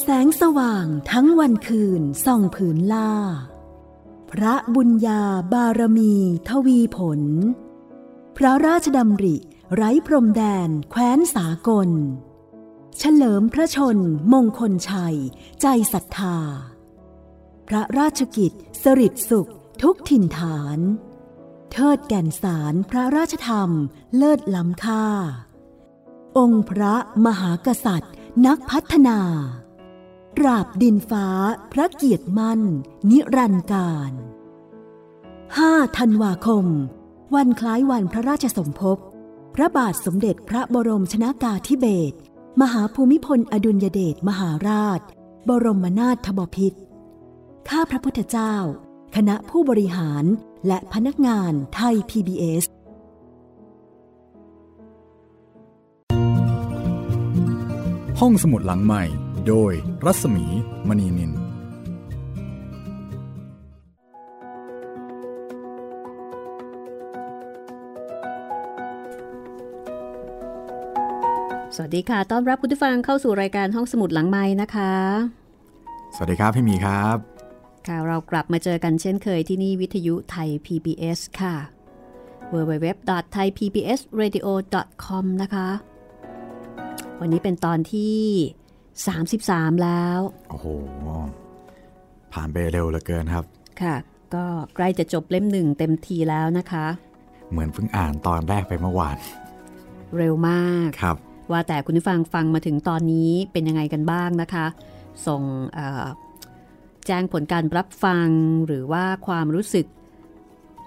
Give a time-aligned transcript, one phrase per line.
[0.00, 3.12] แสงสว่างทั้งวันคืนส่องผืนล่า
[4.30, 6.14] พระบุญญาบารมี
[6.48, 7.20] ทวีผล
[8.36, 9.36] พระราชดำริ
[9.74, 11.90] ไร้พรมแดนแคว้นสากล
[12.98, 13.98] เฉลิมพระชน
[14.32, 15.16] มงคลชัย
[15.60, 16.38] ใจศรัทธา
[17.68, 19.50] พระราชกิจสริดสุข
[19.82, 20.78] ทุกถิ่นฐาน
[21.72, 23.70] เทิดแก่นสารพระราชธรรม
[24.16, 25.06] เลิศล้ำค่า
[26.38, 26.94] องค์พระ
[27.26, 28.14] มหากษัตริย์
[28.46, 29.20] นักพัฒนา
[30.44, 31.26] ราบดินฟ้า
[31.72, 32.60] พระเกียรติมั่น
[33.10, 34.12] นิรันดร์การ
[34.88, 36.66] 5 ธันวาคม
[37.34, 38.98] วันคล้ายวันพระราชสมภพ
[39.54, 42.16] พระบาทสมเด็จพระบรมชนากาธิเบศร
[42.60, 45.00] มหาภูมิพลอดุลยเดชมหาราช
[45.48, 46.78] บรมนาถบพิตร
[47.68, 48.54] ข้าพระพุทธเจ้า
[49.16, 50.24] คณะผู้บริหาร
[50.66, 52.64] และพนักงานไทย PBS
[58.20, 59.04] ห้องสมุดหลังใหม่
[59.48, 59.72] โดย
[60.04, 60.44] รัศมี
[60.88, 61.32] มณีนิน
[71.74, 74.94] สวัสดีค่ะ ต้อนรับคุณผู้ฟังเข้าสู่รายการห้องสมุดหลังไม้นะคะ
[76.14, 77.16] สวัสดีครับพี่หมีครับ
[77.86, 81.54] ค่ะเรากลับมาเจอกันเช่นเคยที่นี่วิทยุไทย PBS ค่ะ
[82.52, 85.68] www.thaipbsradio.com นะคะ
[87.20, 88.18] วันนี้เป็นตอนที่
[89.04, 90.18] 33 แล้ว
[90.50, 90.66] โอ้โห
[92.32, 93.44] ผ่านไปเร็วเหลือเกินครับ
[93.82, 93.94] ค่ะ
[94.34, 94.44] ก็
[94.76, 96.86] ใกล้จะจบเล่มหนึ่งเต็มทีแล้วนะคะ
[97.50, 99.16] เหมือนเพิ่งอ่านตอนแรกไปเมื่อวาน
[100.16, 101.16] เร็วมาก ครับ
[101.50, 104.66] ว่าแต่คุณผู้ฟังฟังมาถึงตอนนี้เป็นยังไงกันบ้างนะคะ
[105.26, 105.42] ส่ง
[105.74, 106.06] เอ่อ
[107.06, 108.28] แจ้งผลการรับฟัง
[108.66, 109.86] หรือว่าความรู้สึก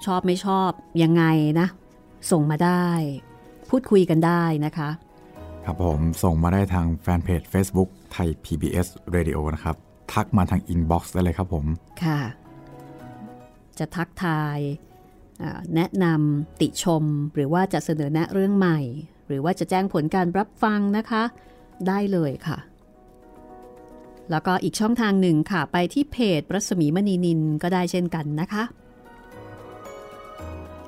[0.05, 0.69] ชอบไม่ชอบ
[1.03, 1.23] ยังไง
[1.59, 1.67] นะ
[2.31, 2.87] ส่งมาได้
[3.69, 4.89] พูดคุยกันได้นะคะ
[5.65, 9.75] ครับผมส่งมาได้ทางแฟนเพจ Facebook ไทย PBS Radio นะครับ
[10.13, 11.65] ทักมาทาง inbox ได้เลยครับผม
[12.03, 12.19] ค่ะ
[13.79, 14.59] จะทักทาย
[15.75, 17.03] แนะนำติชม
[17.33, 18.79] หรือว่าจะเสนอแนะเรื่องใหม่
[19.27, 21.23] หรือว่าจะแจ้งผลการรับฟังนะคะ
[21.87, 22.57] ได้เลยค่ะ
[24.31, 28.63] แล้วก็อีกช่องทางหนึ่งค่ะ ไปที่เพจรัศมีมณีนินก็ได้เช่นกันนะคะ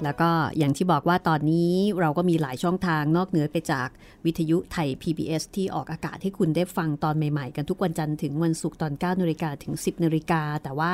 [0.04, 3.88] แล้วก็อย่างที่บอกว่าตอนนี้เราก็มีหลายช่องทางนอกเหนือไปจาก
[4.26, 10.92] วิทยุไทย PBS ที่ออกอากาศให้คุณได้ฟังตอนใหม่ๆ กันทุกวันจันทร์ถึงวันศุกร์ตอน9นาฬิกาถึง 10นาฬิกาแต่ว่า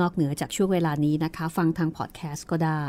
[0.00, 2.84] นอกเหนือจากช่วงเวลานี้นะคะ ฟังทางพอดแคสต์ก็ได้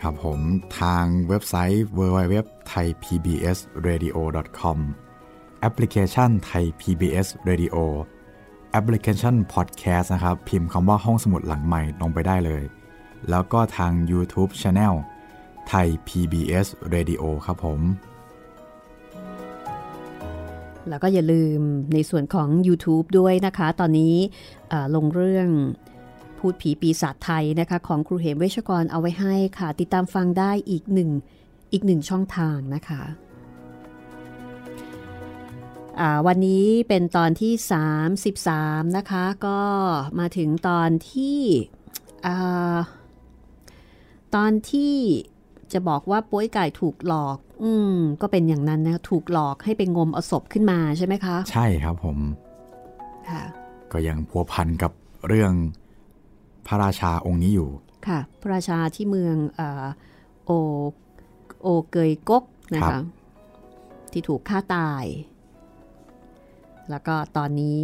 [0.00, 0.40] ครับผม
[0.80, 4.78] ทางเว็บไซต์ www.thaipbsradio.com
[5.60, 7.76] แอปพลิเคชันไทย PBS Radio
[8.70, 12.62] แอปพลิเคชัน Podcast นะครับ พิมพ์คำว่าห้องสมุดหลังไมค์ลงไปได้เลย
[13.30, 14.94] แล้วก็ทาง YouTube Channel
[15.68, 17.80] ไทย PBS Radio ครับผม
[20.88, 21.60] แล้วก็อย่าลืม
[21.94, 24.14] ในส่วนของ YouTube ด้วยนะคะ ตอนนี้
[24.94, 25.48] ลงเรื่อง
[26.38, 31.10] พูดผีปีศาจไทยนะคะ ของครูเหมเวชกรเอาไว้ให้ค่ะ ติดตามฟังได้อีกหนึ่ง
[31.72, 33.02] อีกหนึ่งช่องทางนะคะ
[36.26, 37.52] วันนี้เป็นตอนที่
[38.26, 39.60] 33 นะคะ ก็
[40.18, 41.38] มาถึงตอนที่
[44.34, 44.94] ตอนที่
[45.72, 52.18] จะบอกว่าโป้ยไก่ถูกหลอก อืม ก็เป็นอย่างนั้นนะ ถูกหลอกให้ไปงมเอาศพขึ้นมาใช่ไหมคะ ใช่ครับผม
[53.28, 53.42] ค่ะ
[53.92, 54.92] ก็ยังพัวพันกับ
[55.28, 55.52] เรื่อง
[56.66, 57.70] พระราชาองค์นี้อยู่
[58.08, 59.86] ค่ะ พระราชาที่เมืองเออ
[60.46, 60.50] โอ
[61.62, 63.02] โอเกยกกนะครัคะบ
[64.12, 65.04] ที่ถูกฆ่าตาย
[66.90, 67.80] แล้วก็ตอนนี้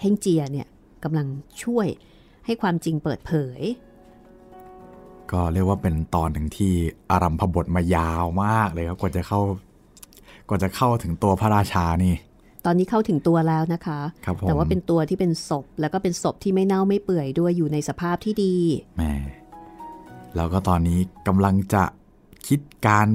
[0.00, 0.68] เฮงเจียเนี่ย
[1.04, 1.26] กำลัง
[1.62, 1.86] ช่วย
[2.46, 3.60] ให้ความจริงเปิดเผย
[5.32, 6.72] ก็เรียกว่าเป็นตอนหนึ่งที่
[7.10, 9.40] อารัมพบทมายาวมากเลยครับกว่าจะเข้า
[10.48, 12.14] กว่าจะเข้าถึงตัวพระราชานี่
[12.66, 18.54] ตอนนี้เข้าถึงตัวแล้วนะคะครับผมแต่ว่าเป็นตัวที่เป็นศพ แล้วก็เป็นศพที่ไม่เน่าไม่เปื่อยด้วยอยู่ในสภาพที่ดี
[18.96, 19.14] แหม่
[20.36, 21.84] แล้วก็ตอนนี้กำลังจะ
[22.48, 23.06] คิดการ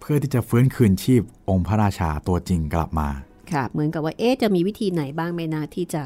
[0.00, 3.08] เพื่อที่จะฟื้นคืนชีพองค์พระราชาตัวจริงกลับมา
[3.52, 6.02] ค่ะ เหมือนกับว่าเอ๊ะจะมีวิธีไหนบ้างไหมนะที่จะ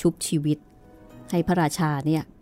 [0.00, 0.58] ชุบชีวิต
[1.30, 2.39] ให้พระราชาเนี่ยกลับ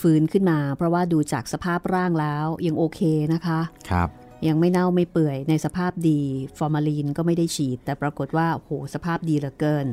[0.00, 3.00] ฟื้นขึ้นมา เพราะว่าดูจากสภาพร่างแล้วยังโอเค
[3.34, 3.60] นะคะ
[3.90, 4.08] ครับ
[4.46, 6.20] ยังไม่เน่าไม่เปื่อยในสภาพดี
[6.58, 9.86] ฟอร์มาลีนก็ไม่ได้ฉีด แต่ปรากฏว่าโอ้โหสภาพดีเหลือเกิน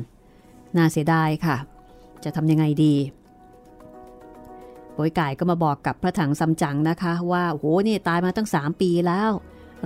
[0.76, 1.56] น่าเสียดายค่ะ
[2.24, 2.94] จะทำยังไงดี
[4.92, 9.30] โปยไก่ก็มาบอกกับพระถังซัมจั๋งนะคะ ว่าโอ้โหนี่ตายมาตั้ง 3 ปีแล้ว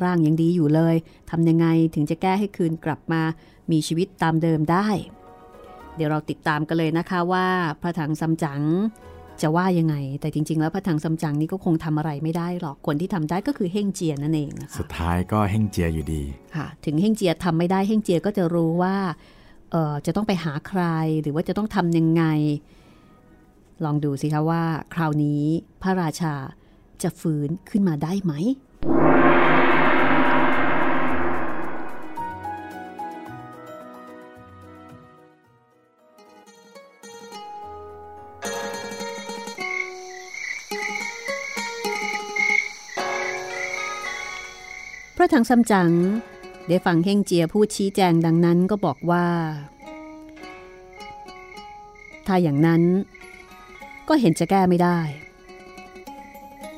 [0.03, 0.95] ร่างยังดีอยู่เลย
[1.31, 3.23] ทำยังไงถึงจะแก้ให้คืนกลับมา
[3.71, 4.89] มีชีวิตตามเดิมได้
[5.97, 7.47] เดี๋ยวเราติดตามกันเลยนะคะว่า
[7.81, 8.63] พระถังซัมจั๋ง
[9.43, 16.23] จะว่ายังไง แต่จริง ๆ แล้วพระถังซัมจั๋งนี่ก็คงทำอะไรไม่ได้หรอกคนที่ทำได้ก็คือเฮ่งเจียนั่นเองนะคะสุดท้ายก็เฮ่งเจียอยู่ดี
[16.57, 18.97] ค่ะ ถึงเฮ่งเจียทำไม่ได้เฮ่งเจียก็จะรู้ว่า
[19.71, 20.83] เออจะต้องไปหาใคร
[21.23, 22.25] หรือว่าจะต้องทำยังไง
[23.85, 24.63] ลองดูสิคะว่า
[24.95, 25.45] คราวนี้
[25.83, 26.35] พระราชา
[27.03, 28.33] จะฟื้นขึ้นมาได้ไหม
[45.23, 45.91] ระถังซัมจั๋ง
[46.69, 49.27] ได้ฟังเฮงเจียพูดชี้แจงดังนั้นก็บอกว่า
[52.27, 52.83] ถ้าอย่างนั้น
[54.09, 54.99] ก็เห็นจะแก้ไม่ได้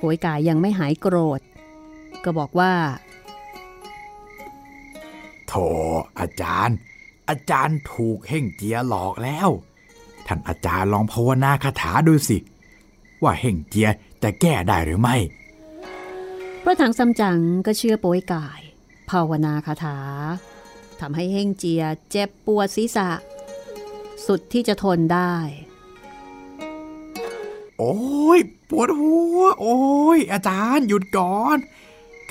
[0.00, 1.41] ป่วยกายยังไม่หายโกรธ
[2.25, 2.73] ก็บอกว่า
[5.46, 5.64] โธ่
[6.20, 6.76] อาจารย์
[7.29, 9.49] อาจารย์ถูกเฮ่งเจียหลอกแล้ว
[10.26, 12.38] ท่านอาจารย์ลองภาวนาคาถาดูสิ
[13.23, 13.88] ว่าเฮ่งเจีย
[14.23, 15.17] จะแก้ได้หรือไม่
[16.66, 18.61] พระถังซัมจั๋งก็เชื่อโป้ยกาย
[19.11, 19.99] ภาวนาคาถา
[21.00, 23.11] ทำให้เฮงเจียเจ็บปวดศีรษะ
[24.26, 25.34] สุดที่จะทนได้
[27.78, 27.96] โอ้
[28.38, 28.40] ย
[28.70, 29.78] ปวดหัว โอ้
[30.16, 31.58] ย อาจารย์หยุดก่อน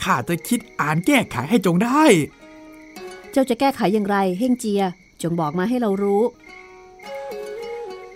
[0.01, 2.03] ข้าจะคิดอ่านแก้ไขให้จงได้
[3.31, 4.83] เจ้าจะแก้ไขอย่างไร เฮงเจีย
[5.21, 6.23] จงบอกมาให้เรารู้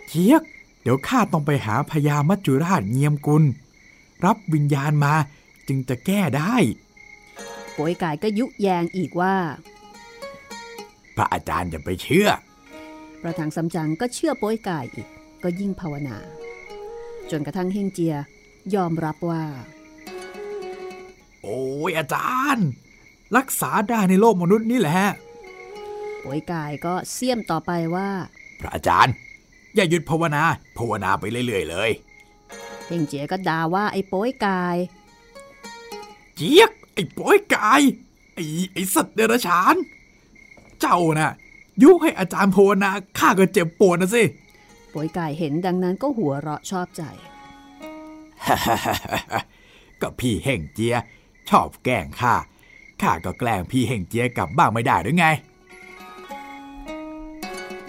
[0.08, 0.42] เทียก
[0.82, 3.44] เดี๋ยวข้าต้องไปหาพญามัจจุราชเงียมกุล
[4.26, 5.14] รับวิญญาณมา
[5.68, 6.56] จึงจะแก้ได้
[7.74, 9.36] โป้ยกายก็ยุแยงอีกว่า
[11.16, 12.30] พระอาจารย์อย่าไปเชื่อ
[13.22, 15.08] พระถังซัมจั๋งก็เชื่อโป้ยกายอีก
[15.44, 16.18] ก็ยิ่งภาวนา
[17.32, 18.16] จนกระทั่งเฮงเจีย
[18.76, 19.44] ยอมรับว่า
[21.44, 22.68] โอ้ยอาจารย์
[23.38, 25.02] รักษาได้ในโลกมนุษย์นี่แหละ
[26.22, 28.10] โป้ยกายก็เสี่ยมต่อไปว่า
[28.60, 29.14] พระอาจารย์
[29.76, 30.44] อย่าหยุดภาวนา
[30.78, 31.92] ภาวนาไปเรื่อยๆเลย
[32.88, 34.78] เฮงเจียก็ด่าว่าไอ้โป้ยกาย
[36.38, 37.82] เจี๊ยก ไอ้โป้ยกาย
[38.34, 38.44] ไอ้
[38.74, 39.76] ไอ้สัตว์เดรัจฉาน
[40.82, 41.34] เจ้าน่ะ
[41.84, 44.24] ยุให้อาจารย์ภาวนาข้าก็เจ็บปวดนะสิ
[44.92, 47.04] โป้ยกายเห็นดังนั้นก็หัวเราะชอบใจ
[50.02, 50.96] ก็พี่เฮ่งเจีย
[51.50, 52.36] ชอบแกล้งข้า
[53.02, 55.28] ข้าก็แกล้งพี่เฮ่งเจียกลับบ้างไม่ได้หรือไง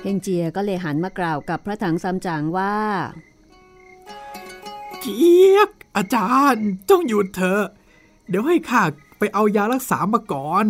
[0.02, 2.74] เฮงเจียก็เลยหันมากล่าวกับพระถังซัมจั๋งว่า
[5.00, 7.64] เจี๊ยกอาจารย์จงหยุดเถอะ
[8.28, 8.82] เดี๋ยวให้ข้า
[9.18, 10.66] ไปเอายารักษามาก่อน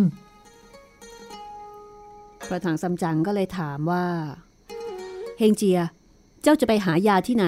[2.47, 4.05] พระถังซัมจั๋งก็เลยถามว่า
[5.37, 5.79] เฮงเจีย
[6.41, 7.45] เจ้าจะไปหายาที่ไหน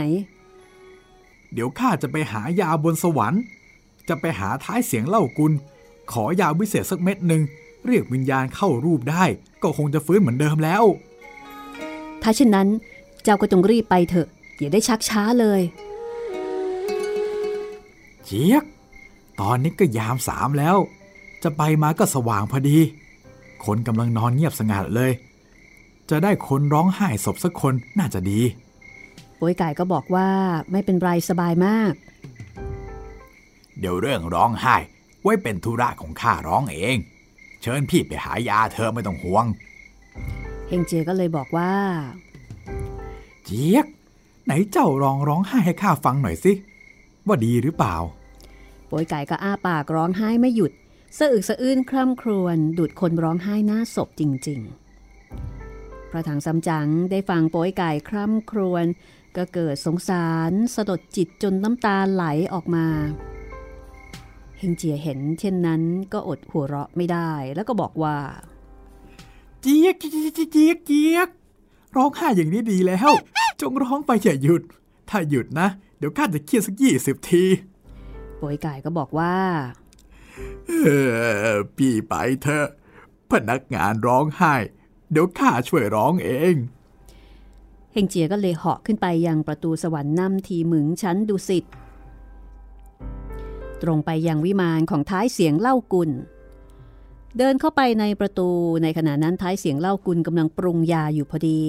[1.54, 3.42] เดี๋ยวข้าจะไปหายาบนสวรรค์
[4.10, 5.52] จะไปหาท้ายเสียงเล่ากุล
[6.12, 7.42] ขอยาวิเศษสักเม็ดหนึ่ง
[7.86, 9.24] เรียกวิญญาณเข้ารูปได้
[9.64, 10.84] ก็คงจะฟื้นเหมือนเดิมแล้ว
[12.22, 12.68] ถ้าเช่นนั้น
[13.24, 14.28] เจ้าก็จงรีบไปเถอะ
[14.60, 15.62] อย่าได้ชักช้าเลย
[18.26, 18.64] เจี๊ยก
[19.42, 20.78] ตอนนี้ก็ยามสามแล้ว
[21.44, 22.78] จะไปมาก็สว่างพอดี
[23.66, 25.12] คนกำลังนอนเงียบสงัดเลย
[26.10, 28.42] จะได้คนร้องไห้ศพสักคนน่าจะดี
[29.38, 30.28] โป้ยไก่ก็บอกว่า
[30.72, 31.94] ไม่เป็นไรสบายมาก
[33.80, 34.76] เดี๋ยวเรื่องร้องไห้
[35.24, 36.98] ไว้เป็นธุระของข้าร้องเอง
[37.62, 39.46] เชิญพี่ไปหายาเธอไม่ต้องห่วง
[40.68, 41.72] เฮงเจียก็เลยบอกว่า
[43.44, 43.86] เจี๊ยก
[44.46, 46.52] ไหนเจ้าลองร้องไห้ให้ข้าฟังหน่อยสิ
[47.28, 47.96] ว่าดีหรือเปล่า
[48.92, 50.72] โป้ยไก่ก็อ้าปากร้องไห้ไม่หยุด
[51.18, 54.60] สะอึกสะอื้นคร่ำครวญดุดคนร้องไห้หน้าศพจริง
[55.36, 58.86] ๆ พระถังซัมจั๋งได้ฟังโป้ยไก่คร่ำครวญ
[59.38, 62.86] ก็เกิดสงสารสะดดจิตจนน้ำตาไหลออกมา
[64.58, 65.82] เฮงเจียเห็นเช่นนั้น
[66.14, 68.18] ก็อดหัวเราะไม่ได้แล้วก็บอกว่า
[69.62, 71.30] เจี๊ยกเจี๊ยกเจี๊ยกเจี๊ยก
[71.96, 73.12] ร้องไห้อย่างนี้ดีแล้ว
[73.62, 74.64] จงร้องไปอย่าหยุด
[75.10, 75.68] ถ้าหยุดนะ
[75.98, 77.44] เดี๋ยวข้าจะเครียดสักยี่สิบที
[78.42, 79.36] โป้ยไก่ก็บอกว่า
[80.68, 80.72] เอ
[81.56, 82.68] อพี่ไปเถอะ
[83.32, 84.56] พนักงานร้องไห้
[85.12, 86.54] เดี๋ยวข้าช่วยร้องเอง
[87.94, 91.66] เฮงเจียก็เลยเหาะขึ้นไปยังประตูสวรรค์นำทีหมึงชั้นดุสิต
[93.82, 96.10] ตรงไปยังวิมานของท้ายเสียงเล่ากุล
[97.38, 98.50] เดินเข้าไปในประตู
[98.84, 101.62] ในขณะนั้นท้ายเสียงเล่ากุลกำลังปรุงยาอยู่พอดี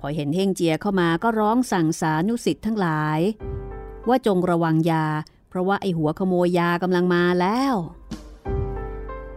[0.00, 3.20] พอเห็นเฮงเจียเข้ามาก็ร้องสั่งสานุสิทธิ์ทั้งหลาย
[4.08, 5.06] ว่าจงระวังยา
[5.48, 7.74] เพราะว่าไอหัวขโมยยากำลังมาแล้ว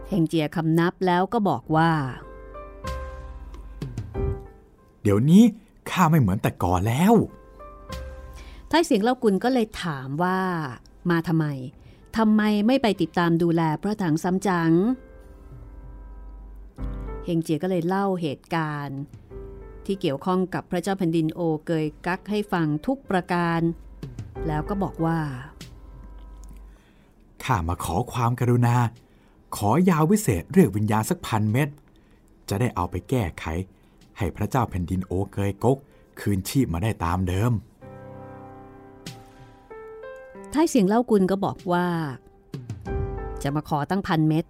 [0.08, 1.90] เฮงเจียคำนับแล้วก็บอกว่า
[5.02, 5.42] เดี๋ยวนี้
[5.90, 7.14] ข้าไม่เหมือนแต่ก่อนแล้ว
[8.70, 10.38] ท้ายเสียงเล่ากุลก็เลยถามว่า
[11.10, 11.46] มาทำไม
[12.16, 14.72] ทำไมไม่ไปติดตามดูแลพระถังซ้ำจัง
[17.24, 19.00] เฮงเจียก็เลยเล่าเหตุการณ์
[19.86, 23.60] ที่เกี่ยวข้องกับพระเจ้าแผ่นดินโอเกยกักให้ฟังทุกประการ
[24.46, 25.18] แล้วก็บอกว่า
[27.44, 28.76] ข้ามาขอความกรุณา
[29.56, 31.68] ขอยาวิเศษเรียกวิญญาณสักพันเม็ด
[32.48, 33.44] จะได้เอาไปแก้ไข
[34.18, 35.78] ใหให้พระเจ้าแผ่นดินโอเกยกก
[36.20, 37.52] คืนชีพมาได้ตามเดิม
[40.52, 41.86] ท้ายเสียงเล่ากุลก็บอกว่า
[43.42, 44.44] จะมาขอตั้งพันเม็ด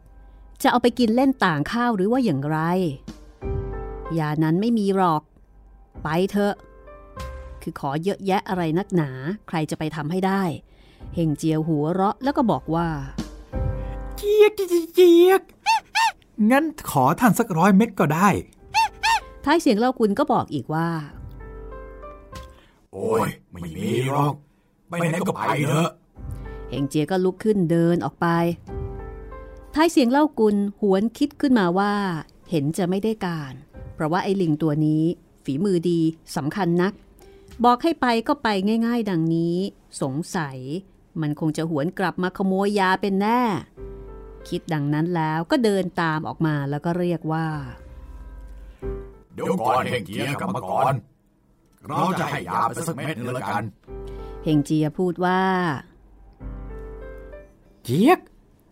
[0.62, 2.58] จะเอาไปกินเล่นต่างข้าวหรือว่าอย่างไร
[4.18, 5.22] ยานั้นไม่มีหรอก
[6.02, 6.54] ไปเถอะ
[7.62, 9.10] คือขอเยอะแยะอะไรนักหนา
[9.48, 10.42] ใครจะไปทำให้ได้
[11.14, 12.88] เฮงเจียวหัวเราะแล้วก็บอกว่า
[14.16, 14.52] เจียก
[14.94, 15.42] เจียก
[16.50, 18.28] งั้นขอท่านสักร้อยเม็ดก็ได้
[19.44, 20.88] ท้ายเสียงเล่ากุลก็บอกอีกว่า
[22.92, 24.34] โอ้ย ไม่มีหรอก
[24.88, 25.90] ไปไหนก็ไปเถอะ
[26.68, 28.26] เฮงเจียก็ลุกขึ้นเดินออกไป
[29.74, 31.92] ท้ายเสียงเล่ากุลหวนคิดขึ้นมาว่า
[32.50, 33.54] เห็นจะไม่ได้การ
[33.94, 35.04] เพราะว่าไอ้ลิงตัวนี้
[35.44, 36.00] ฝีมือดี
[36.36, 36.92] สำคัญนัก
[37.64, 38.48] บอกให้ไปก็ไป
[38.86, 39.56] ง่าย ๆ ดังนี้
[40.02, 40.58] สงสัย
[41.20, 43.40] มันคงจะหวนกลับมาขโมยยาเป็นแน่
[44.48, 47.46] คิดดังนั้นแล้วก็เดินตามออกมาแล้วก็เรียกว่า
[49.34, 50.94] เดี๋ยวก่อนเฮงเจียกลับมาก่อน
[51.88, 53.62] เราจะให้ยาไปสักเม็ดนึงแล้วกัน
[54.44, 55.40] เฮงเจียพูดว่า
[57.84, 58.18] เจียก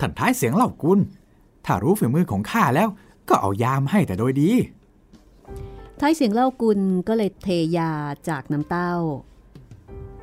[0.00, 0.98] ท่านท้ายเสียงเล่ากุล
[1.64, 2.88] ถ้ารู้ฝีมือของข้าแล้ว
[3.28, 4.50] ก็เอายามให้แต่โดยดี
[6.00, 7.90] ท้ายเสียงเล่ากุลก็เลยเทยา
[8.28, 8.92] จากน้ำเต้า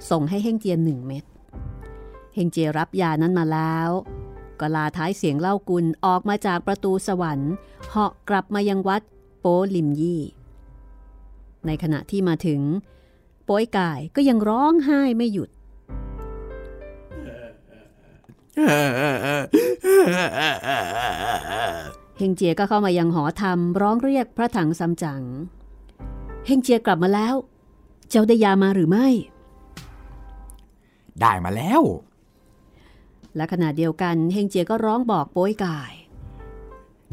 [0.09, 3.89] ส่งให้เฮงเจียหนึ่งเม็ดเฮงเจียรับยานั้นมาแล้ว
[4.59, 7.53] ก็ลาท้ายเสียงเล่ากุลออกมาจากประตูสวรรค์
[7.89, 9.01] เหาะกลับมายังวัด
[9.39, 10.21] โปลิมยี่
[11.65, 12.61] ในขณะที่มาถึง
[13.45, 15.49] โป้ยกายก็ยังร้องไห้ไม่หยุด
[22.17, 25.23] เฮงเจียก็เข้ามายังหอธรรมร้องเรียกพระถังซัมจั๋ง
[26.45, 27.35] เฮงเจียกลับมาแล้ว
[28.09, 29.07] เจ้าได้ยามาหรือไม่
[31.21, 31.81] ได้มาแล้ว
[33.37, 35.91] และขณะเดียวกันเฮงเจียก็ร้องบอกโป้ยกาย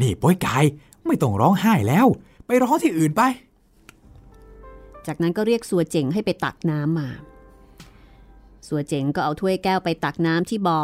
[0.00, 0.64] นี่โป้ยกาย
[1.06, 2.06] ไม่ต้องร้องไห้แล้ว
[2.46, 3.22] ไปร้องที่อื่นไป
[5.06, 7.08] จากนั้นก็เรียกสัวเจ๋งให้ไปตักน้ำมา
[8.68, 10.80] สัวเจ๋งก็เอาถ้วยแก้วไปตักน้ำที่บ่อ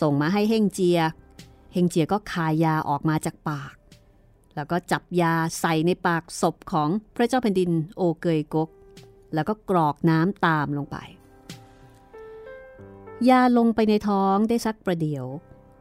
[0.00, 1.00] ส่งมาให้เฮงเจีย
[1.72, 3.74] เฮงเจียก็คายยาออกมาจากปาก
[4.54, 8.68] แล้วก็จับยาใส่ในปากศพของพระเจ้าแผ่นดินโอเกยกก
[9.34, 10.96] แล้วก็กรอกน้ำตามลงไป
[13.28, 15.26] ยาลงไปในท้องได้สักประเดี๋ยว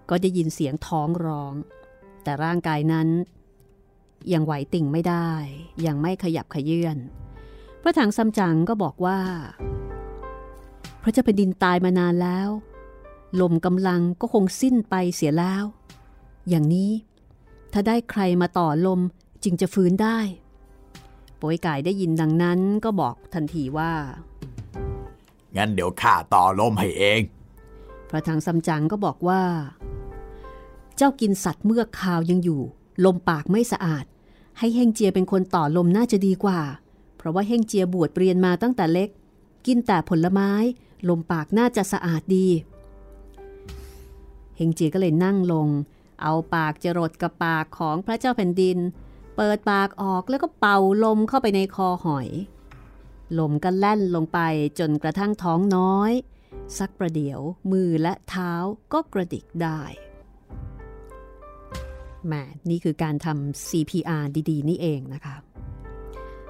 [0.09, 1.53] ก็ได้ยินเสียงท้องร้อง
[2.23, 3.07] แต่ร่างกายนั้น
[4.33, 5.29] ยังไหวติ่งไม่ได้
[5.85, 6.97] ยังไม่ขยับขยื่น
[7.81, 9.19] พระถังซัมจั๋งก็บอกว่า
[11.01, 12.49] พระเจ้าแผ่นดินตายมานานแล้ว
[13.41, 15.63] ลมกำลังก็คงสิ้นไปเสียแล้ว
[16.49, 16.91] อย่างนี้
[17.73, 18.99] ถ้าได้ใครมาต่อลม
[19.43, 20.19] จึงจะฟื้นได้
[21.37, 23.91] โป้ยกายได้ยินดังนั้นก็บอกทันทีว่า
[25.55, 27.21] งั้นเดี๋ยวข้าต่อลมให้เอง
[28.09, 29.41] พระถังซัมจั๋งก็บอกว่า
[30.95, 32.61] เจ้ากินสัตว์เมื่อคาวยังอยู่
[33.05, 34.05] ลมปากไม่สะอาด
[34.57, 36.59] ให้เฮงเจียเป็นคนต่อลมน่าจะดีกว่า
[37.17, 39.09] เพราะว่าเฮงเจียบวชเรียนมาตั้งแต่เล็ก
[39.65, 40.51] กินแต่ผลไม้
[41.09, 42.47] ลมปากน่าจะสะอาดดี
[44.57, 45.67] เฮงเจียก็เลยนั่งลง
[46.21, 48.77] เอาปากจรดกับปากของพระเจ้าแผ่นดิน
[49.35, 52.27] เปิดปากออกแล้วก็เป่าลมเข้าไปในคอหอย
[53.39, 54.39] ลมก็แล่นลงไป
[54.79, 56.11] จนกระทั่งท้องน้อย
[56.79, 57.39] สักประเดี๋ยว
[57.71, 58.53] มือและเท้า
[58.93, 59.81] ก็กระดิกได้
[62.25, 62.33] แหม
[62.69, 65.35] นี่คือการทำ CPR ดีๆ นี่เองนะคะ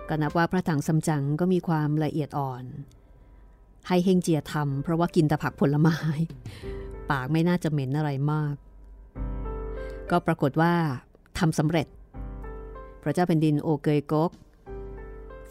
[0.08, 2.64] ก็นับว่าพระถังซัมจั๋งก็มีความละเอียดอ่อน
[3.88, 5.98] ให้เฮงเจียทำเพราะว่ากินแต่ผักผลไม้
[7.12, 8.56] ปากไม่น่าจะเหม็นอะไรมาก
[10.10, 10.74] ก็ปรากฏว่า
[11.38, 11.88] ทำสำเร็จ
[13.04, 14.32] พระเจ้าแผ่นดินโอเกยกก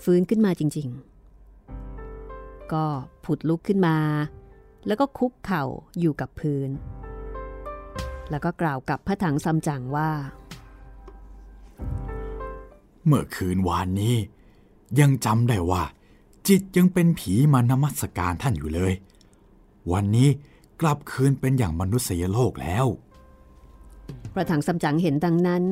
[0.02, 1.05] ฟื้นขึ้นมาจริง ๆ
[2.74, 2.84] ก็
[3.24, 3.96] ผุดลุกขึ้นมา
[4.86, 5.64] แล้วก็คุกเข่า
[6.00, 6.70] อยู่กับพื้น
[8.30, 10.10] แล้วก็กล่าวกับพระถังซัมจั๋งว่า
[13.06, 14.16] เมื่อคืนวานนี้
[15.00, 15.82] ยังจำได้ว่า
[16.48, 18.92] จิตยังเป็นผีมานมัสการท่านอยู่เลย
[19.92, 20.28] วันนี้
[20.80, 22.86] กลับคืนเป็นอย่างมนุษยโลกแล้ว
[24.34, 25.64] พระถังซัมจั๋งเห็นดังนั้น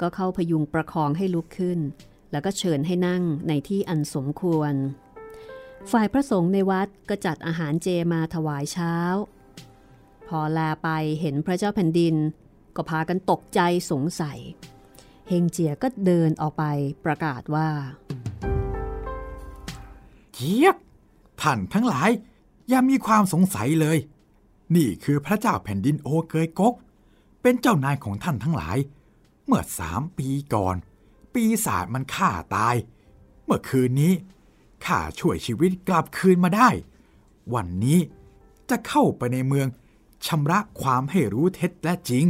[0.00, 1.78] ก็เข้าพยุงประคองให้ลุกขึ้น
[2.30, 4.74] แล้วก็เชิญให้นั่งในที่อันสมควร
[5.92, 8.94] ฝ่ายพระสงฆ์ในวัดก็จัดอาหารเจมาถวายเช้า
[10.28, 10.88] พอลาไป
[11.20, 12.14] เห็นพระเจ้าแผ่นดิน
[12.76, 14.38] ก็พากันตกใจสงสัย
[15.28, 16.64] เฮงเจียก็เดินออกไป
[17.04, 17.68] ประกาศว่า
[20.32, 20.76] เจี๊ยบ
[21.40, 22.10] ท่านทั้งหลาย
[22.68, 23.98] อย่ามีความสงสัยเลย
[24.76, 26.74] นี่คือพระเจ้าแผ่นดินโอเกยกก
[27.42, 28.78] เป็นเจ้านายของท่านทั้งหลาย
[29.46, 30.76] เมื่อสามปีก่อน
[31.34, 32.74] ปีศาจมันฆ่าตาย
[33.44, 34.12] เมื่อคืนนี้
[34.86, 36.68] ข้าช่วยชีวิตกลับคืนมาได้
[37.54, 37.98] วันนี้
[38.70, 39.66] จะเข้าไปในเมือง
[40.26, 42.26] ชำระความให้รู้เท็จและจริง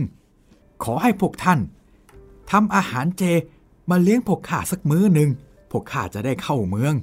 [0.84, 1.60] ขอให้พวกท่าน
[2.50, 3.22] ทำอาหารเจ
[3.90, 5.30] มาเลี้ยงพวกข้าสักมื้อหนึ่ง
[5.70, 6.94] พวกข้าจะได้เข้าเมือง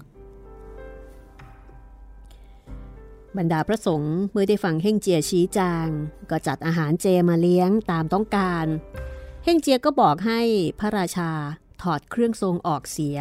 [3.38, 5.88] บรรดาพระสงฆ์เมื่อได้ฟังเฮ่งเจียชี้จาง
[6.30, 8.66] ก็จัดอาหารเจมาเลี้ยงตามต้องการ
[9.44, 10.42] เฮ่งเจียก็บอกให้
[10.80, 11.32] พระราชา
[11.82, 13.18] ถอดเครื่องทรงออกเสีย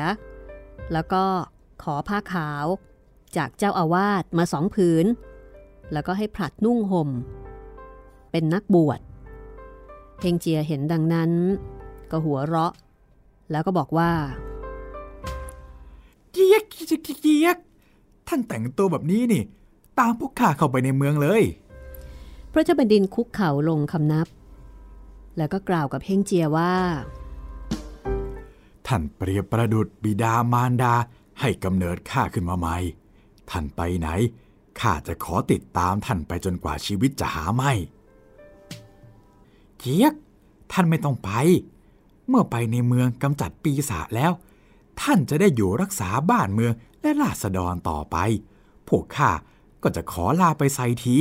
[0.92, 1.24] แล้วก็
[1.82, 2.66] ขอผ้าขาว
[3.36, 5.06] จากเจ้าอาวาสมาสองผืน
[5.92, 7.08] แล้วก็ให้ผลัดนุ่งห่ม
[8.30, 9.00] เป็นนักบวช
[10.20, 11.30] เฮงเจียเห็นดังนั้น
[12.10, 12.72] ก็หัวเราะ
[13.50, 14.10] แล้วก็บอกว่า
[16.32, 17.56] เกียกเกียกเกียก
[18.28, 19.42] ท่านแต่งตัวแบบนี้นี่
[19.98, 21.42] ตามพวกข้าเข้าไปในเมืองเลย
[22.52, 24.26] พระเจ้าแผ่นดินคุกเข่าลงคำนับ
[25.36, 26.74] แล้วก็กล่าวกับเฮงเจียว่า
[28.86, 30.94] ท่านเปรียบประดุดบิดามารดา
[31.42, 32.76] ให้กำเนิดข้าขึ้นมาใหม่
[33.50, 34.08] ท่านไปไหน
[34.80, 37.72] ข้าจะขอติดตามท่านไปจนกว่าชีวิตจะหาไม่
[39.78, 40.14] เกียก
[40.72, 41.30] ท่านไม่ต้องไป
[42.28, 44.32] เมื่อไปในเมืองกำจัดปีศาจแล้ว
[45.00, 48.16] ท่านจะได้อยู่รักษาบ้านเมืองและราษฎรต่อไป
[48.88, 49.30] พวกข้า
[49.82, 51.18] ก็จะขอลาไปไซที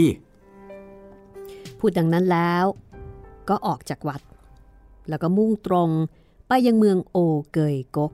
[1.78, 2.66] พูดดังนั้นแล้ว
[3.50, 4.22] ก็ออกจากวัด
[5.10, 5.90] แล้วก็มุ่งตรง
[6.48, 7.18] ไปยังเมืองโอ
[7.52, 8.12] เกยกก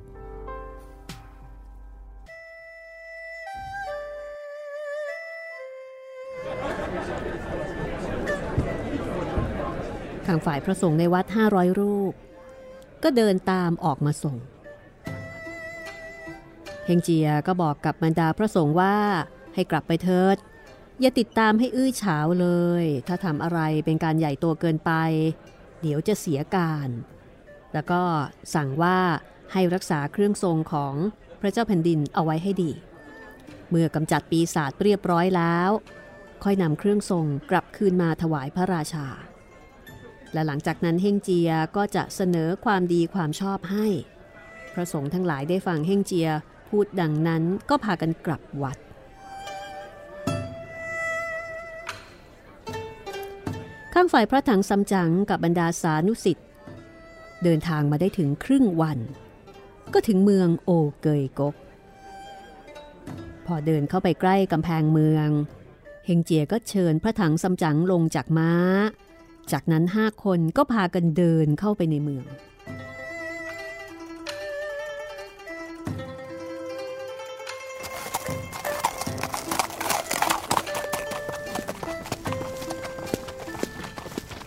[10.27, 12.13] ทางฝ่ายพระสงฆ์ในวัด 500 รูป
[13.03, 14.37] ก็เดินตามออกมาส่ง
[16.85, 18.95] เฮงเจียก็บอกกับบรรดาพระสงฆ์ว่า
[19.53, 20.37] ให้กลับไปเถิด
[21.01, 22.47] อย่าติดตามให้อื้อฉาวเล
[22.81, 24.91] ย ถ้าทำอะไรเป็นการใหญ่โตเกินไป
[25.81, 26.89] เดี๋ยวจะเสียการ
[27.73, 28.01] แล้วก็
[28.55, 28.99] สั่งว่า
[29.53, 30.95] ให้รักษาเครื่องทรงของ
[31.41, 32.71] พระเจ้าแผ่นดินเอาไว้ให้ดี
[33.69, 35.69] เมื่อกำจัดปีศาจเรียบร้อยแล้ว
[36.43, 39.07] ค่อยนำเครื่องทรงกลับคืนมาถวายพระราชา
[40.33, 43.87] และหลังจากนั้นเฮงเจียก็จะเสนอความดีความชอบให้
[44.73, 46.29] พระสงฆ์ทั้งหลายได้ฟังเฮงเจีย
[46.69, 48.77] พูดดังนั้นก็พากันกลับวัด
[53.93, 56.47] ข้างฝ่ายพระถังซัมจั๋งกับบรรดาสานุสิทธิ์
[57.43, 58.99] เดินทางมาได้ถึงครึ่งวัน
[59.93, 60.71] ก็ถึงเมืองโอ
[61.01, 61.55] เกยกก
[63.45, 65.29] พอเดินเข้าไปใกล้กำแพงเมือง
[66.05, 68.51] เฮงเจียก็เชิญพระถังซัมจั๋งลงจากม้า
[69.51, 72.25] จากนั้นห้าคนก็พากันเดินเข้าไปในเมือง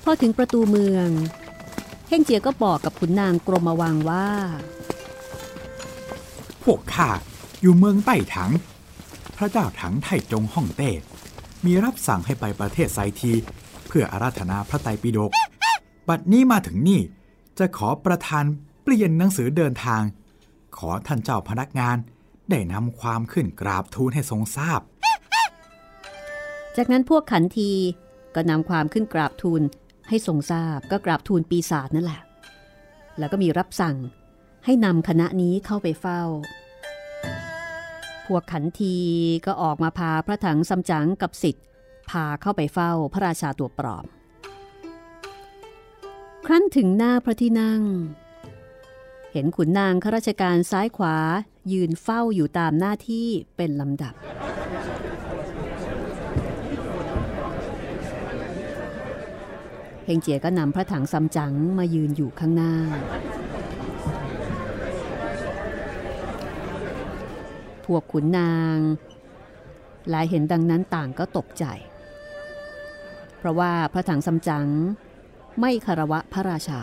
[0.04, 1.08] พอถึงประตูเมือง
[2.08, 4.28] เฮงเจียก็บอกกับขุนนางกรมวังว่า
[6.62, 7.10] พวกข้า
[7.60, 8.52] อยู่เมืองใต้ถัง
[9.36, 10.90] พระเจ้าถังไทจงฮ่องเต้
[11.64, 13.32] มีรับสั่งให้ไปประเทศไซที
[13.92, 15.31] เพื่ออาราธนาพระไตรปิฎก
[16.09, 17.00] บัดนี้มาถึงนี่
[17.59, 18.44] จะขอประทาน
[18.83, 20.03] เปลี่ยนหนังสือเดินทาง
[20.76, 21.96] ขอท่านเจ้าพนักงาน
[22.50, 24.81] ได้นำความขึ้นกราบทูลให้ทรงทราบ
[26.76, 27.70] จากนั้นพวกขันที
[28.35, 29.62] ก็นำความขึ้นกราบทูล
[30.09, 32.20] ให้ทรงทราบก็กราบทูลปีศาจนั่นแหละ
[33.18, 33.96] แล้วก็มีรับสั่ง
[34.64, 36.22] ให้นำคณะนี้เข้าไปเฝ้า
[38.26, 38.96] พวกขันที
[39.46, 41.64] ก็ออกมาพาพระถังซัมจั๋งกับสิทธิ์
[42.11, 44.07] พาเข้าไปเฝ้าพระราชาตัวปลอม
[46.46, 47.83] ครั้นถึงหน้าพระที่นั่ง
[49.33, 51.16] เห็นขุนนางข้าราชการซ้ายขวา
[51.73, 54.14] ยืนเฝ้าอยู่ตามหน้าที่เป็นลำดับ
[60.05, 62.73] เฮงเจียก็นำพระถังซัมจั๋งมายืนอยู่ข้างหน้า
[67.85, 68.79] พวกขุนนาง
[70.11, 71.64] หลายเห็นดังนั้นต่างก็ตกใจ
[73.40, 74.66] เพราะว่าพระถังซัมจั๋ง
[75.61, 76.81] ไม่คารวะพระราชา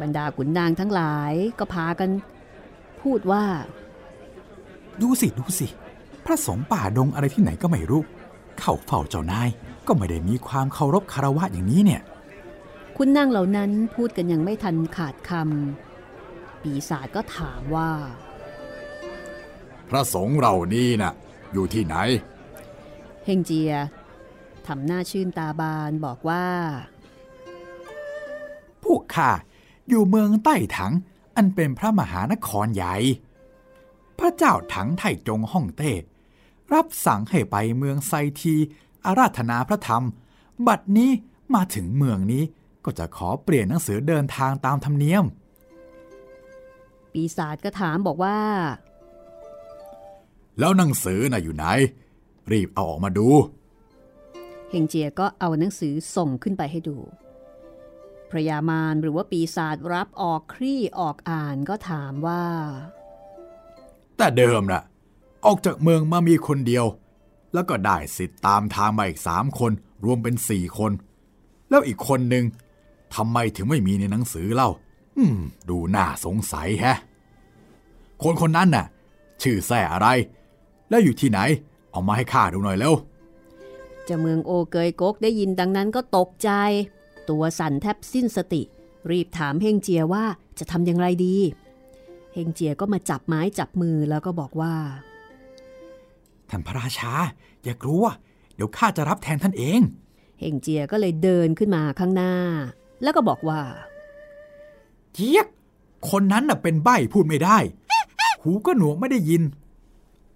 [0.00, 2.10] บรรดาขุนนางทั้งหลายก็พากัน
[3.02, 3.44] พูดว่า
[5.00, 5.66] ดูสิ ดูสิ
[6.26, 8.02] พระสงฆ์ป่าดงอะไรที่ไหนก็ไม่รู้
[8.58, 9.48] เข้าเฝ้าเจ้านาย
[9.86, 12.02] ก็ไม่ได้มีความเคารพคารวะอย่างนี้เนี่ย
[12.96, 17.90] คุณนางเหล่านั้นพูดกันยังไม่ทันขาดคำปีศาจก็ถามว่า
[19.88, 21.12] พระสงฆ์เหล่านี้น่ะ
[21.52, 21.94] อยู่ที่ไหน
[23.24, 23.72] เฮงเจีย
[24.68, 26.46] ทำหน้าชื่นตาบานบอกว่า
[28.84, 29.30] พวกข้า
[29.88, 30.92] อยู่เมืองใต้ถัง
[31.36, 32.96] อันเป็นพระมหานครใหญ่
[34.18, 35.92] พระเจ้าถังไถจงฮ่องเต้
[36.72, 38.54] รับสั่งให้ไปเมืองไซที
[39.04, 40.04] อาราธนาพระธรรม
[40.66, 41.10] บัดนี้
[41.54, 42.44] มาถึงเมืองนี้
[42.84, 45.24] ก็จะขอเปลี่ยนหนังสือเดินทางตามธรรมเนียม
[47.12, 48.38] ปีศาจก็ถามบอกว่า
[50.58, 51.64] แล้วหนังสือน่ะอยู่ไหน
[52.52, 53.28] รีบเอาออกมาดู
[54.70, 56.96] เฮงเจียก็เอาหนังสือส่งขึ้นไปให้ดู
[58.30, 62.44] พระยามารหรือว่าปีศาจรับออกครี่ออกอ่านก็ถามว่า
[64.16, 64.82] แต่เดิมน่ะ
[65.46, 66.86] ออกจากเมืองมามีคนเดียว
[67.54, 69.72] แล้วก็ได้สิทธิ์ตามทางมาอีกสามคน
[70.04, 70.92] รวมเป็นสี่คน
[71.70, 72.44] แล้วอีกคนหนึ่ง
[73.14, 74.70] ทำไมถึงไม่มีในหนังสือเล่า
[75.16, 76.98] อืม ดูน่าสงสัยแฮะ
[78.22, 78.86] คนคนนั้นน่ะ
[79.42, 80.08] ชื่อแส่อะไร
[80.88, 81.40] แล้วอยู่ที่ไหน
[81.90, 82.94] เอามาให้ข้าดูหน่อยเร็ว
[84.08, 86.50] จ้าเมืองโอเกยกกได้ยินดังนั้นก็ตกใจ
[87.30, 88.62] ตัวสั่นแทบสิ้นสติ
[89.10, 90.24] รีบถามเฮงเจียว่า
[90.58, 91.36] จะทำอย่างไรดี
[92.34, 94.74] เฮงเจียก็มาจับไม้จับมือแล้วก็บอกว่า
[96.48, 97.12] ท่านพระราชา
[97.64, 98.04] อย่ากลัว
[98.54, 99.80] เดี๋ยวข้าจะรับแทนท่านเอง
[100.40, 102.32] เฮงเจียก็เลยเดินขึ้นมาข้างหน้า
[103.02, 103.60] แล้วก็บอกว่า
[105.12, 105.46] เจี๊ยก
[106.10, 107.58] คนนั้นน่ะเป็นใบ้พูดไม่ได้
[108.42, 109.42] หูก็หนวกไม่ได้ยิน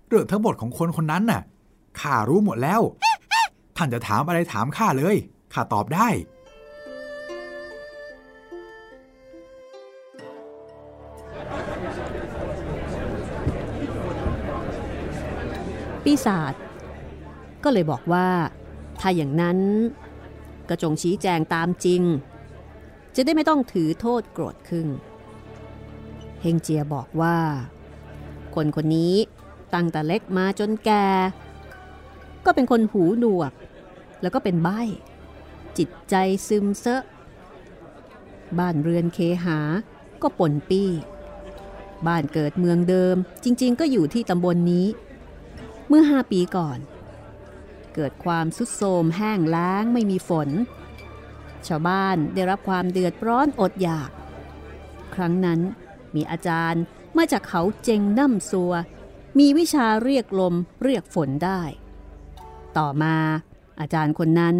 [0.08, 1.42] เรื่องทั้งหมดของคนคนนั้นน่ะ
[2.00, 2.80] ข้ารู้หมดแล้ว
[3.76, 5.16] ท่านจะถามอะไรถามข้าเลย
[5.52, 6.08] ข้าตอบได้
[16.04, 16.54] ปีศาจ
[17.64, 18.28] ก็เลยบอกว่า
[19.00, 19.58] ถ้าอย่างนั้น
[20.68, 22.02] ก็จงชี้แจงตามจริง
[23.14, 24.88] จะได้ไม่ต้องถือโทษโกรธขึ้น
[26.42, 27.36] เฮงเจียบอกว่า
[28.54, 29.14] คนคนนี้
[29.74, 30.90] ตั้งแต่เล็กมาจนแก
[32.44, 33.52] ก็เป็นคนหูหนวก
[34.22, 34.68] แล้วก็เป็นใบ
[35.78, 36.14] จิตใจ
[36.48, 37.02] ซึมเซอะ
[38.58, 39.58] บ้านเรือนเคหา
[40.22, 40.90] ก็ป่นปี้
[42.06, 44.86] บ้านเกิดเมืองเดิม จริง ๆ ก็อยู่ที่ตำบลนนี้
[45.88, 46.78] เมื่อห้าปีก่อน
[47.94, 50.48] เกิดความสุดโทมแห้งล้างไม่มีฝน
[51.66, 54.10] ชาวบ้านได้รับความเดือดร้อนอดอยาก
[55.14, 55.60] ครั้งนั้น
[56.14, 56.82] มีอาจารย์
[57.16, 58.72] มาจากเขาเจงน้ำซัว
[59.38, 61.62] มีวิชาเรียกลมเรียกฝนได้
[62.78, 63.16] ต่อมา
[63.82, 64.56] อาจารย์คนนั้น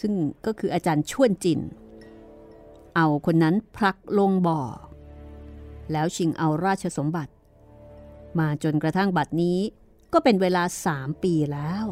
[0.00, 0.12] ซึ่ง
[0.46, 1.60] ก็คืออาจารย์ชวนจิน
[2.96, 4.60] เอาคนนั้นพลักลงบ่อ
[5.92, 7.32] แล้วชิงเอาราชสมบัติ
[8.38, 9.58] มาจนกระทั่งบัดนี้
[10.12, 11.84] ก็เป็นเวลาสามปีแล้ว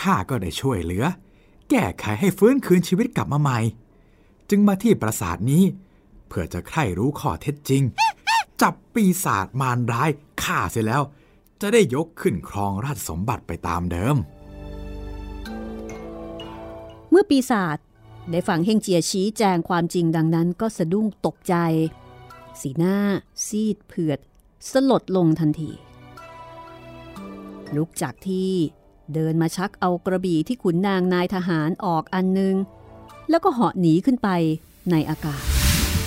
[0.00, 1.04] ข้าก็ได้ช่วยเหลือ
[1.70, 3.58] แก้ไขให้ฟื้นคืนชีวิตกลับมาใหม่
[4.50, 5.64] จึงมาที่ปราสาทนี้
[6.28, 7.82] เพื่อจะใคร่รู้ข้อเท็จจริง
[8.62, 10.10] จับปีศาจมารร้าย
[10.42, 11.02] ฆ่าเสร็จแล้ว
[11.60, 14.16] จะได้ยกขึ้นครองราชสมบัติไปตามเดิม
[17.10, 17.78] เมื่อปีศาจ
[18.30, 21.54] ได้ฟังเฮงเจียชี้แจงความจริงดังนั้นก็สะดุ้งตกใจ
[22.60, 22.96] สีหน้า
[23.46, 24.18] ซีดเผือด
[24.70, 25.70] สลดลงทันที
[27.76, 28.52] ลุกจากที่
[29.14, 32.54] เดินมาชักเอากระบี่ที่ขุนนางนายทหารออกอันหนึง
[33.30, 34.28] แล้วก็เหาะหนีขึ้นไป
[34.90, 35.42] ในอากาศ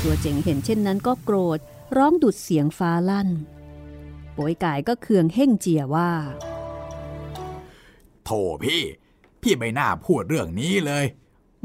[0.01, 1.59] ตัวเจ๋งเห็นเช่นนั้นก็โกรธ
[1.97, 3.29] ร้องดุดเสียงฟ้าลั่น
[4.35, 6.09] ป่วยกายก็เคืองเฮ่งเจียว่า
[8.23, 8.29] โถ
[8.63, 8.81] พี่
[9.41, 11.05] พี่ไม่น่าพูดเรื่องนี้เลย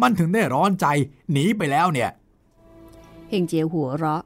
[0.00, 0.86] มันถึงได้ร้อนใจ
[1.32, 2.10] หนีไปแล้วเนี่ย
[3.28, 4.22] เฮงเจียหัวเราะ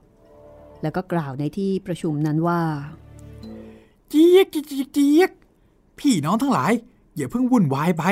[0.82, 2.62] แล้วก็กล่าวในที่ประชุมนั้นว่า
[4.08, 5.30] เจี๊ยกเจี๊ยกเจี๊ยก
[5.98, 6.72] พี่น้องทั้งหลาย
[7.16, 8.04] อย่าเพิ่งวุ่นวายไป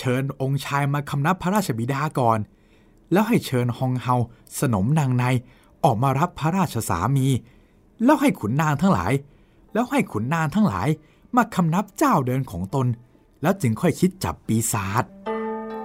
[0.00, 2.38] เชิญองค์ชายมาคำนับพระราชบิดาก่อน
[3.12, 4.14] แล้วให้เชิญฮองเฮา
[4.60, 5.24] สนมนางใน
[5.84, 7.26] ออกมารับพระราชสามี
[8.04, 9.12] แล้วให้ขุนนางทั้งหลาย
[9.72, 10.88] แล้วให้ขุนนางทั้งหลาย
[11.36, 12.86] มาคำนับเจ้าเดินของตน
[13.42, 15.04] แล้วจึงค่อยคิดจับปีศาจ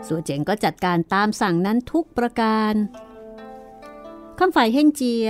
[0.08, 2.74] สัวเจ๋งก็จัดการตามสั่งนั้นทุกประการ
[4.38, 5.30] คำฝ่ายเฮงเจีย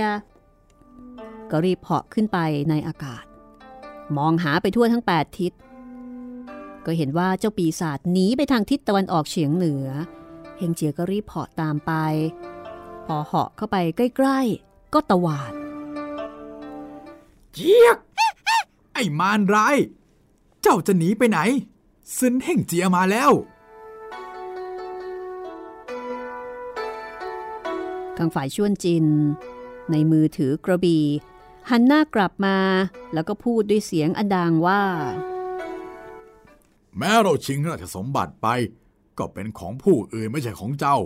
[1.50, 2.38] ก็รีบเหาะขึ้นไป
[2.70, 3.24] ในอากาศ
[4.16, 5.52] มองหาไปทั่วทั้ง 8 ทิศ
[6.86, 9.86] ก็เห็นว่าเจ้าปีศาจหนีไปทางทิศตะวันออกเฉียงเหนือ
[10.58, 11.92] เฮงเจียก็รีบเหาะตามไป
[13.06, 15.52] พอเหาะเข้าไปใกล้ๆ ก็ตวาด
[17.52, 17.98] เจี๊ยก
[18.92, 19.76] ไอ้มารร้าย
[20.62, 21.38] เจ้าจะหนีไปไหน
[22.16, 23.32] ซึนเฮ่งเจียมาแล้ว
[28.16, 29.06] ทางฝ่ายชวนจิน
[29.90, 31.04] ในมือถือกระบี่
[31.70, 32.58] หันหน้ากลับมา
[33.14, 34.82] แล้วก็พูดด้วยเสียงอันดังว่า
[36.98, 38.48] แม้เราชิงราชสมบัติไป
[39.18, 40.98] ก็เป็นของผู้อื่นไม่ใช่ของเจ้า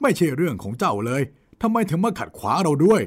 [0.00, 1.22] ไม่ใช่เรื่องของเจ้าเลย
[1.62, 3.02] ทำไมถึงมาขัดขวางเราด้วย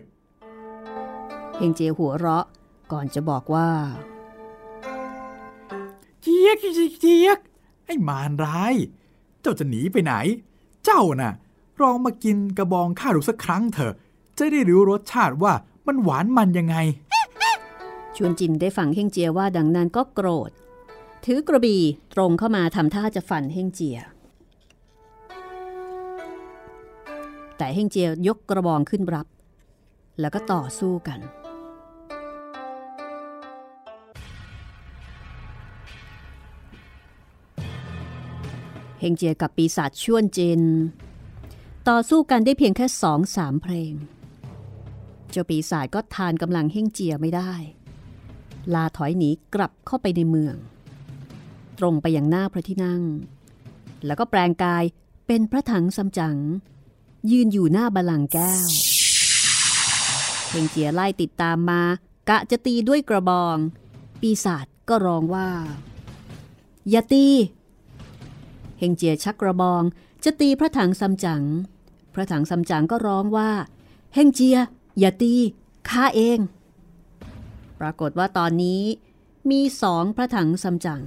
[1.55, 2.45] เฮงเจียหัวเราะ
[2.91, 3.69] ก่อนจะบอกว่า
[6.21, 7.39] เจี๊ยกเจี๊ยกเจี๊ยก
[7.85, 8.73] ไอ้มารร้าย
[9.41, 10.13] เจ้าจะหนีไปไหน
[10.85, 11.33] เจ้าน่ะ
[11.81, 13.93] ลองมากินกระบองข้าดูสักครั้งเถอะ
[14.37, 15.53] จะได้รู้รสชาติว่า
[15.87, 16.75] มันหวานมันยังไง
[18.15, 20.51] ชวนจินได้ฟังเฮงเจียว่าดังนั้นก็โกรธ
[21.25, 21.81] ถือกระบี่
[22.13, 23.99] ตรงเข้ามาทำท่าจะฟันเฮงเจีย
[27.57, 29.27] แต่เฮงเจียยกกระบองขึ้นรับ
[30.19, 31.19] แล้วก็ต่อสู้กัน
[38.99, 40.61] เฮงเจียกับปีศาจชวนเจน
[41.89, 43.93] ต่อสู้กันได้เพียงแค่สองสามเพลง
[45.29, 47.53] เจ้าปีศาจก็ทานกำลังเฮงเจียไม่ได้
[48.73, 50.55] ลาถอยหนีกลับเข้าไปในเมือง
[51.79, 53.03] ตรงไปยังหน้าพระที่นั่ง
[54.05, 54.83] แล้วก็แปลงกาย
[55.27, 56.37] เป็นพระถังสัมจัง๋ง
[57.31, 58.67] ยืนอยู่หน้าบัลลังก์แก้ว
[60.49, 61.81] เฮงเจียไล่ติดตามมา
[62.29, 63.57] กะจะตีด้วยกระบอง
[64.21, 65.49] ปีศาจก็ร้องว่า
[66.89, 67.27] อย่าตี
[68.79, 69.83] เฮงเจียชักกระบอง
[70.23, 71.43] จะตีพระถังซัมจั๋ง
[72.13, 73.49] พระถังซัมจั๋งก็ร้องว่า
[74.13, 74.57] เฮงเจีย
[74.99, 75.33] อย่าตี
[75.89, 76.39] ข้าเอง
[77.79, 78.81] ปรากฏว่าตอนนี้
[79.49, 81.03] มีสองพระถังซัมจั๋ง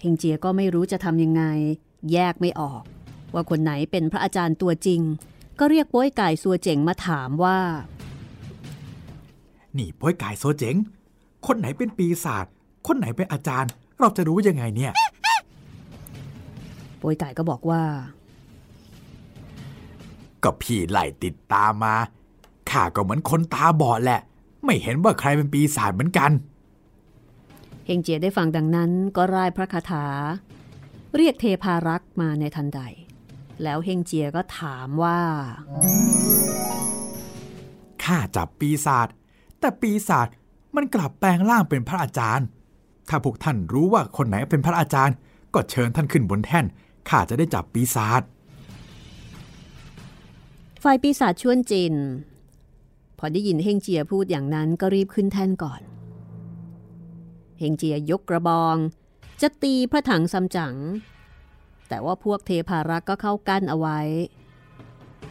[0.00, 1.42] เฮงเจียก็ไม่รู้จะทำยังไง
[2.12, 2.82] แยกไม่ออก
[3.34, 5.00] ว่าคนไหนเป็นพระอาจารย์ตัวจริง
[5.58, 7.58] ก็เรียกโป้ยไก่สัวเจ๋งมาถามว่า
[9.76, 10.76] นี่ป้อยกายโซเจ๋ง
[11.46, 12.46] คนไหนเป็นปีศาจ
[12.86, 14.92] คนไหนเป็นอาจารย์ เราจะรู้ยังไงเนี่ย
[16.98, 17.82] โป้ยไก่ก็บอกว่า
[20.42, 21.94] ก็พี่ไล่ติดตามมา
[22.70, 24.20] ข้าก็เหมือนคนตาบอดแหละ
[24.64, 26.30] ไม่เห็นว่าใครเป็นปีศาจเหมือนกัน
[27.86, 30.06] เฮงเจียได้ฟังดังนั้นก็ร่ายพระคาถา
[31.16, 32.80] เรียกเทพารักษ์มาในทันใด
[33.62, 35.20] แล้วเฮงเจียก็ถามว่า
[38.04, 39.08] ข้าจับปีศาจ
[39.60, 40.28] แต่ปีศาจ
[40.76, 42.46] มันกลับแปลงร่างเป็นพระอาจารย์
[43.08, 45.16] ถ้าพวกท่านรู้ว่าคนไหนเป็นพระอาจารย์
[45.54, 46.66] ก็เชิญท่านขึ้นบนแท่น
[47.08, 48.22] ข้าจะได้จับปีศาจ
[50.82, 51.94] ฝ่ายปีศาจชวนจิน
[53.18, 55.80] พอได้ยินเฮงเจียพูดอย่างนั้นก็รีบขึ้นแท่นก่อน
[57.58, 58.76] เฮงเจียยกกระบอง
[59.40, 60.74] จะตีพระถังซัมจั๋ง
[61.90, 64.00] แต่ว่าพวกเทพารักษ์ก็เข้ากั้นเอาไว้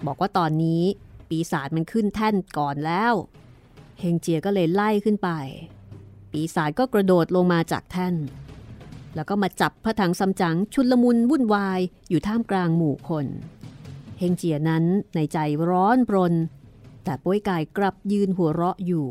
[0.05, 0.83] บอกว่าตอนนี้
[1.29, 3.13] ปีศาจมันขึ้นแท่นก่อนแล้ว
[3.99, 5.29] เฮงเจียก็เลยไล่ขึ้นไป
[6.31, 8.15] ปีศาจก็กระโดดลงมาจากแท่น
[9.15, 13.25] แล้วก็มาจับพระถังซัมจั๋งชุนลมุนวุ่นวายอยู่ท่ามกลางหมู่คน
[14.19, 14.83] เฮงเจียนั้น
[15.15, 15.37] ในใจ
[15.69, 16.33] ร้อนปรน
[17.03, 19.07] แต่ป้วยกายกลับยืนหัวเราะอยู่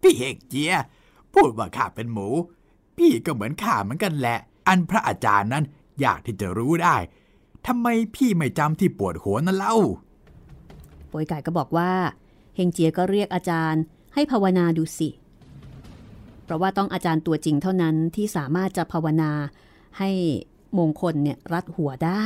[0.00, 0.74] พี่เอกเจีย
[1.34, 2.28] พูดว่าข้าเป็นหมู
[2.98, 5.64] พี่ก็เหมือนข้าเหมือนกันแหละ อันพระอาจารย์นั้น
[6.00, 6.96] อยากที่จะรู้ได้
[7.66, 9.76] ทำไมพี่ไม่จำที่ปวดหัวนั่นเล่า
[11.10, 11.92] ป้วยกายก็บอกว่า
[12.56, 13.82] เฮงเจียก็เรียกอาจารย์
[14.14, 15.08] ให้ภาวนาดูสิ
[16.44, 19.32] เพราะว่าต้องอาจารย์ตัวจริงเท่านั้นที่สามารถจะภาวนา
[19.98, 20.10] ให้
[20.78, 22.24] มงคลเนี่ยรัดหัวได้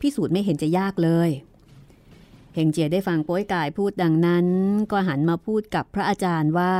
[0.00, 1.30] พิสูจน์ไม่เห็นจะยากเลย
[2.54, 4.46] เฮงเจียได้ฟังโป้ยกายพูดดังนั้น
[4.90, 6.74] ก็หันมาพูดกับพระอาจารย์ว่า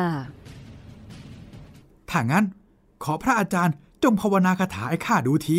[2.11, 2.45] ถ้างั้น
[3.05, 5.59] ขอพระอาจารย์จงภาวนาคาถาให้ข้าดูที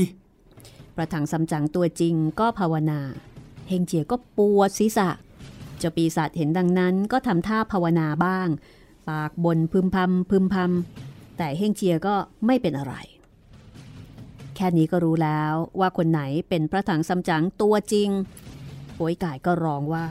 [0.95, 2.99] ประถังซัมจั๋งตัวจริงก็ภาวนา
[3.67, 5.09] เฮงเจียก็ปวดศีรษะ
[5.77, 8.47] เจ้าปีศาจเห็นดังนั้นก็ทำท่าภาวนาบ้าง
[9.09, 12.93] ปากบนพึมพำพึมพำแต่เฮงเจียก็ไม่เป็นอะไร
[14.55, 18.09] แค่นี้ก็รู้แล้วว่าคนไหนเป็นพระถังซัมจั๋งตัวจริง
[18.95, 20.05] โป้ยกายก็ร้องว่า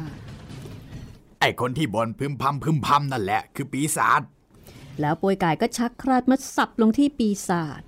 [1.40, 4.22] ไอคนที่บนพึมพำพึมพำนั่นแหละ คือปีศาจ
[5.00, 7.82] แล้วโปวยกายก็ชักคราดมาสับลงที่ปีศาจ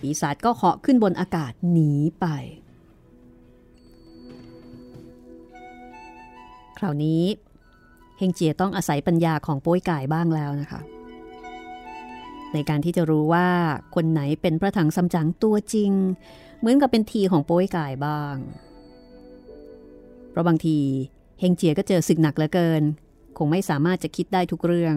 [0.00, 2.26] ปีศาจก็เหาะขึ้นบนอากาศหนีไป
[6.78, 7.22] คราวนี้
[8.18, 10.80] เฮงเจียต้องอาศัยปัญญาของโป้ยกายบ้างแล้วนะคะ
[12.52, 13.48] ในการที่จะรู้ว่า
[13.94, 15.92] คนไหนเป็นพระถังซัมจั๋งตัวจริง
[16.58, 18.36] เหมือนกับเป็นทีของโป้ยกายบ้าง
[20.30, 20.78] เพราะบางที
[21.40, 22.82] เฮงเจียก็เจอศึกหนักเหลือเกิน
[23.38, 24.96] คงไม่สามารถจะคิดได้ทุกเรื่อง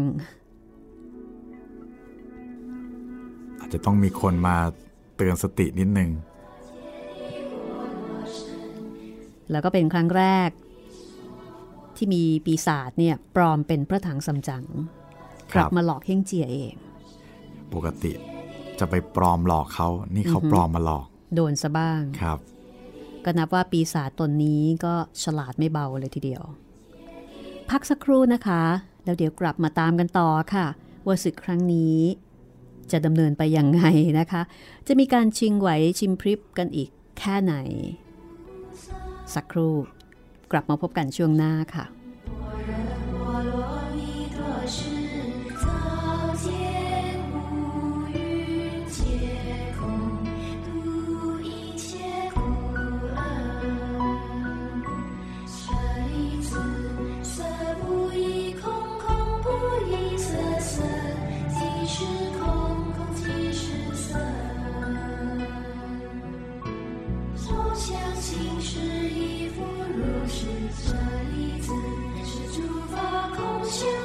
[3.75, 4.57] จจะต้องมีคนมา
[5.15, 6.09] เตือนสตินิดนึง
[9.51, 10.49] แล้วก็เป็นครั้งแรก
[11.95, 14.65] ที่มีปีศาจเนี่ยปลอมเป็นพระถังซัมจั๋ง
[15.51, 16.75] คกรับลับมาหลอกเฮงเจียเอง
[17.73, 18.11] ปกติ
[18.79, 22.39] จะไปปลอมหลอกเขา นี่เขาอือฮึปลอมมาหลอก โดนซะบ้าง ครับ
[23.25, 26.43] ก็นับว่าปีศาจตนนี้ก็ฉลาดไม่เบาเลยทีเดียว
[27.69, 28.63] พักสักครู่นะคะ
[29.03, 30.67] แล้วเดี๋ยวกลับมาตามกันต่อค่ะ
[31.05, 31.97] ว่าศึกครั้งนี้
[32.91, 33.83] จะดำเนินไปยังไง
[34.19, 34.41] นะคะ
[34.87, 35.69] จะมีการชิงไหว
[35.99, 37.55] ชิมพริบกันอีกแค่ไหน
[39.33, 39.73] สักครู่
[40.51, 41.85] กลับมาพบกันช่วงหน้าค่ะ
[67.45, 69.63] 总像心师一佛
[69.95, 70.95] 如是，舍
[71.31, 71.71] 利子
[72.25, 74.04] 是诸法空相。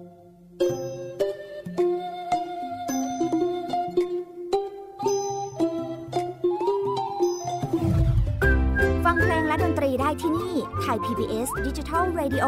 [9.99, 12.45] ได้ที่นี่ไทย PBS Digital Radio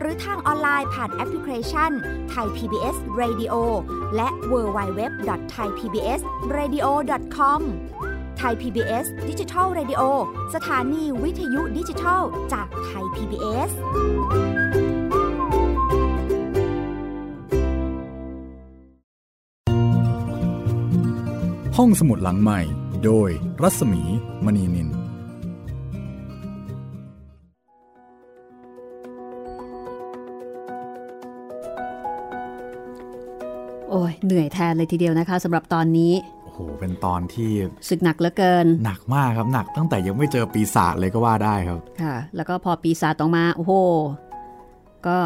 [0.00, 1.90] หรือทางออนไลน์ผ่านแอปพลิเคชัน
[2.30, 3.54] ไทย PBS Radio
[4.16, 5.00] และ w w w
[5.52, 6.20] t h a i PBS
[6.56, 6.86] Radio
[7.36, 7.62] com
[8.38, 10.02] ไทย PBS Digital Radio
[10.54, 12.22] สถานีวิทยุดิจิทัล
[12.52, 13.70] จากไทย PBS
[21.76, 22.60] ห้องสมุดหลังใหม่
[23.04, 23.30] โดย
[23.62, 24.02] รัศมี
[24.44, 25.07] มณีนิน
[34.24, 36.12] เหนื่อยแทนเลยทีเดียวนะคะสำหรับตอนนี้
[36.44, 37.50] โอ้โหเป็นตอนที่
[37.88, 43.72] ศึกหนักเหลือเกิน หนักมากครับหนักตั้งแต่ยังไม่เจอปีศาจเลยก็ว่าได้ครับค่ะ แล้วก็พอปีศาจออกมาโอ้โห
[45.06, 45.18] ก็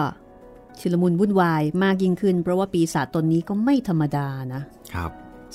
[0.81, 4.63] ชุลมุนวุ่นวายมากยิ่งขึ้น เพราะว่าปีศาจตนนี้ก็ไม่ธรรมดานะ
[4.95, 5.11] ครับ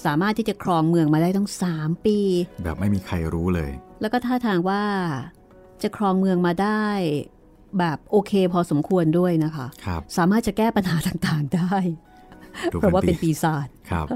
[0.06, 2.17] สามารถที่จะครองเมืองมาได้ตั้งสามปี
[2.63, 3.71] แบบไม่มีใครรู้เลย
[4.02, 4.84] แล้วก็ท่าทางว่า
[5.82, 6.86] จะครองเมืองมาได้
[7.80, 11.73] แบบโอเคพอสมควรด้วยนะคะครับสามารถจะแก้ปัญหาต่างๆได้
[12.16, 12.16] ดู
[12.70, 14.08] เพราะว่าเป็นปีศาจครับ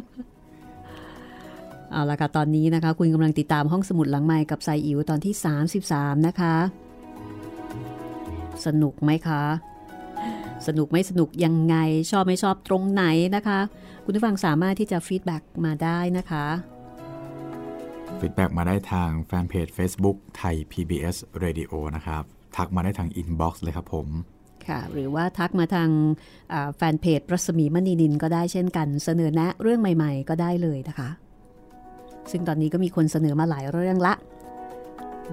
[1.92, 5.34] เอาละค่ะตอนนี้นะคะ คุณกำลังติดตามห้องสมุดหลังไมค์กับไซอิ๋วตอนที่
[5.82, 6.56] 33 นะคะ
[8.66, 9.44] สนุกไหมคะ
[10.68, 11.76] สนุกไม่สนุกยังไง
[12.12, 13.04] ชอบไม่ชอบตรงไหน
[13.36, 13.60] นะคะ
[14.06, 16.46] คุณผู้ฟังสามารถที่จะ feedback มาได้นะคะ
[18.20, 22.24] feed back มาได้ทางแฟนเพจ Facebook ไทย PBS Radio นะครับ
[22.56, 24.08] ทักมาได้ทาง inbox เลยครับผม
[24.70, 25.90] ค่ะ หรือว่าทักมาทาง
[26.76, 31.10] แฟนเพจรัศมีมณีนินก็ได้เช่นกัน เสนอแนะเรื่องใหม่ ๆ ก็ได้เลยนะคะ
[32.32, 34.14] ซึ่งตอนนี้ก็มีคนเสนอมาหลายเรื่องละ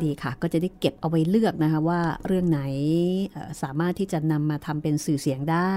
[0.03, 2.61] ดีค่ะ ก็จะได้เก็บเอาไว้เลือกนะคะว่าเรื่องไหน
[3.63, 5.75] สามารถที่จะนำมาทำเป็นสื่อเสียงได้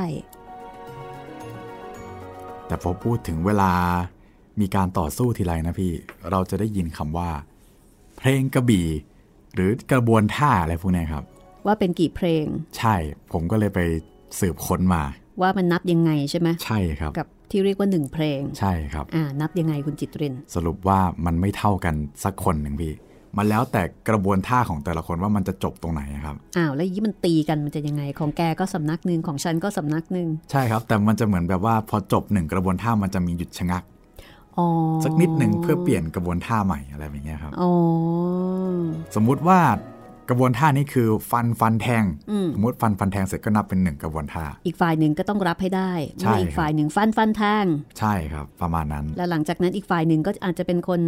[2.67, 3.71] แต่พอพูดถึงเวลา
[4.59, 5.91] มีการต่อสู้ทีไรนะพี่
[6.31, 7.29] เราจะได้ยินคำว่า
[8.17, 8.87] เพลงกระบี่
[9.53, 11.25] หรือกระบวนท่าอะไรพวกนี้ครับ
[11.65, 12.45] ว่าเป็นกี่เพลง
[12.77, 12.95] ใช่
[13.31, 13.79] ผมก็เลยไป
[14.39, 15.03] สืบค้นมา
[15.41, 22.93] ว่ามันนับยังไงใช่ไหมใช่ครับกับที่เรียกว่าหนึ่งเพลง ใช่ครับอ่านับยังไงคุณจิตริน สรุปว่ามันไม่เท่ากันสักคนหนึ่งพี่
[23.37, 33.83] มันแล้วแต่กระบวนท่าของแต่ละคนว่ามันจะจบตรงไหนครับ อ้าวแล้วอยางนี้มันตีกันมันจะยังไง ของแกก็สำนักหนึ่งของฉันก็สำนักหนึ่งใช่ครับ แต่มันจะเหมือนแบบว่าพอจบหนึ่งกระบวนท่ามันจะมีหยุดชะงัก
[34.57, 34.67] อ๋อ
[35.03, 37.71] สักนิดหนึ่งเพื่อเปลี่ยนกระบวนท่าใหม่อะไรแบบเนี้ยครับอ๋อ
[39.15, 39.59] สมมุติว่า
[40.29, 45.91] กระบวนท่านี้คือฟันฟันแทงอืมสมมติฟันฟันแทงเสร็จก็นับเป็นหนึ่งกระบวนท่า อีกฝ่ายหนึ่งก็ต้องรับให้ได้
[46.21, 47.65] ใช่เมื่ออีคกรับฝ่ายหนึ่งฟันฟันแทง
[47.99, 51.01] ใช่ครับ ประมาณนั้น แล้วหลังจากนั้นอีกฝ่ายหนึ่งก็อาจจะเป็นคน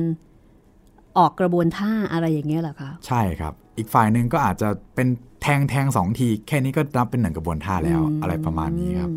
[1.18, 5.08] ออกกระบวนท่าอะไรอย่างเงี้ยเหรอคะใช่ครับ อีกฝ่ายหนึ่งก็อาจจะเป็น
[5.42, 9.12] แทงแทงสองที แค่นี้ก็นับเป็นหนึ่งกระบวนท่าแล้วอะไรประมาณนี้ครับ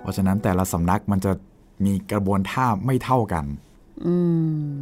[0.00, 1.32] เพราะฉะนั้นแต่ละสำนักมันจะ
[1.84, 3.44] มีกระบวนท่าไม่เท่ากัน
[4.06, 4.16] อื
[4.72, 4.76] ม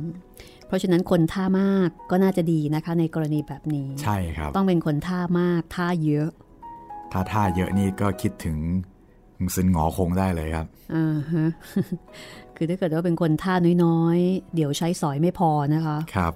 [0.71, 6.29] เพราะฉะนั้นคนท่ามากก็น่าจะดีนะคะ ในกรณีแบบนี้ ใช่ครับ ต้องเป็นคนท่ามากท่าเยอะ
[7.13, 8.57] ถ้าท่าเยอะนี่ก็คิดถึง
[9.55, 11.49] ซึนหงอคงได้เลยครับอ่าฮะ
[12.57, 13.55] คือถ้าเกิดว่าเป็นคนท่า
[13.85, 16.33] น้อยๆ เดี๋ยวใช้สอยไม่พอนะคะครับ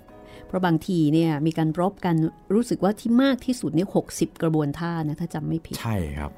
[0.47, 2.17] เพราะบางทีเนี่ยมีการรบกัน
[2.55, 4.07] รู้สึกว่าที่มากที่สุดเนี่ยหก
[4.43, 6.31] กระบวนท่านะถ้าจำไม่ผิดใช่ครับ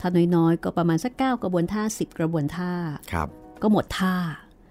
[0.00, 2.72] ถ้าน้อยๆ ก็ประมาณสักเก้ากระบวนท่าสิบกระบวนท่า
[3.12, 3.28] ครับ
[3.62, 4.14] ก็หมดท่า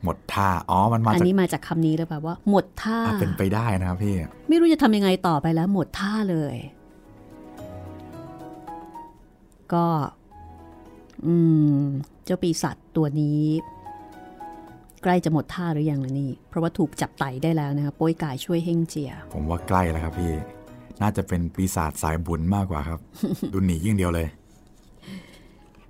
[0.06, 4.16] หมดท่า อ๋อ มันมาอันจากนี้มาจากคำนี้เลยแบบว่า หมดท่าอะเป็นไปได้นะครับพี่
[4.49, 6.56] ไม่รู้จะทำยังไงต่อไปแล้วหมดท่าเลย
[9.74, 9.86] ก็
[11.26, 11.36] อื
[11.80, 11.84] ม
[12.26, 13.41] เจ้าปีศาจตัวนี้
[15.03, 20.32] ใกล้จะหมดท่าหรือยังล่ะนี่ เพราะว่าถูกจับไต่ได้แล้วนะคะโป้ยกายช่วยเฮงเจีย ผมว่าใกล้แล้วครับพี่
[21.01, 22.99] น่าจะเป็นปีศาจสายบุญมากกว่าครับ
[23.53, 24.28] ดูหนีอย่างเดียวเลย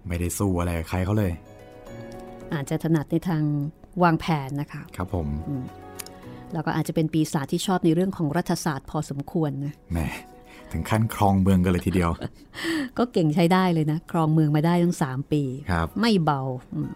[0.07, 1.31] ไม่ได้สู้อะไรกับใครเขาเลย
[2.53, 3.43] อาจจะถนัดในทาง
[4.03, 5.27] วางแผนนะคะครับผม
[6.53, 9.99] แล้วก็อาจจะเป็นปีศาจที่ชอบในเรื่องของรัฐศาสตร์พอสมควรนะแหม
[10.71, 12.11] ถึงขั้นครองเมืองกันเลยทีเดียว
[12.97, 16.41] ก็เก่งใช้ได้เลยนะครองเมืองมาได้ตั้งสามปีครับไม่เบา
[16.73, 16.93] อืม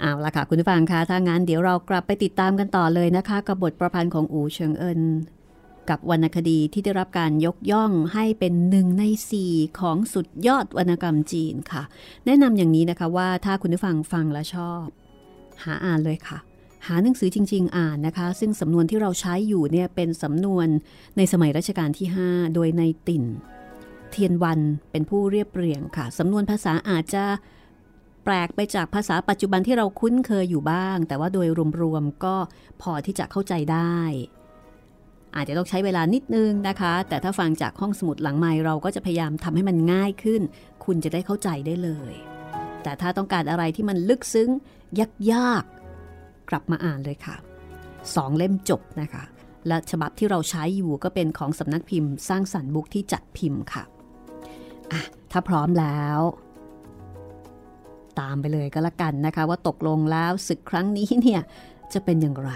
[0.00, 5.00] เอาละค่ะคุณผู้ฟังคะถ้างั้นเดี๋ยวเรากลับไปติดตามกันต่อเลยนะคะ กับบทประพันธ์ของอูเฉิงเอิน
[5.90, 11.82] กับวรรณคดีที่ได้รับการยกย่องให้เป็นหนึ่งในสี่ของสุดยอดวรรณกรรมจีนค่ะ
[12.26, 14.84] แนะนำอย่างนี้นะคะว่าถ้าคุณผู้ฟังฟังแล้วชอบ
[15.64, 16.38] หาอ่านเลยค่ะ
[16.86, 20.66] หาหนังสือจริง ๆ อ่านนะคะ ซึ่งสำนวนที่เราใช้อยู่เนี่ยเป็นสำนวน
[21.16, 23.24] ในสมัยรัชกาลที่ 5 โดยในติ่น
[24.10, 27.24] เทียนวันเป็นผู้เรียบเรียงค่ะ สำนวนภาษาอาจจะ
[28.24, 31.48] แปลกไปจากภาษาปัจจุบันที่เราคุ้นเคยอยู่บ้าง แต่ว่าโดย
[31.82, 32.36] รวมๆก็
[32.82, 33.98] พอที่จะเข้าใจได้
[35.36, 40.42] อาจจะต้องใช้เวลานิดนึงนะคะ แต่ถ้าฟังจากห้องสมุดหลังไม้เราก็จะพยายามทำให้มันง่ายขึ้น
[40.84, 42.14] คุณจะได้เข้าใจได้เลย
[42.86, 44.50] แต่ถ้าต้องการอะไรที่มันลึกซึ้ง
[45.32, 47.36] ยากๆ กลับมาอ่านเลยค่ะ
[48.14, 49.24] สองเล่มจบนะคะ
[49.68, 53.84] และฉบับที่เราใช้อยู่ก็เป็นของสำนักพิมพ์ สร้างสรรค์บุ๊กที่จัดพิมพ์ค่ะ
[54.92, 56.18] อะ ถ้าพร้อมแล้ว
[58.20, 61.40] ตามไปเลยก็แล้วกันนะคะ ว่าตกลงแล้วศึกครั้งนี้เนี่ย
[61.92, 62.52] จะเป็นอย่างไร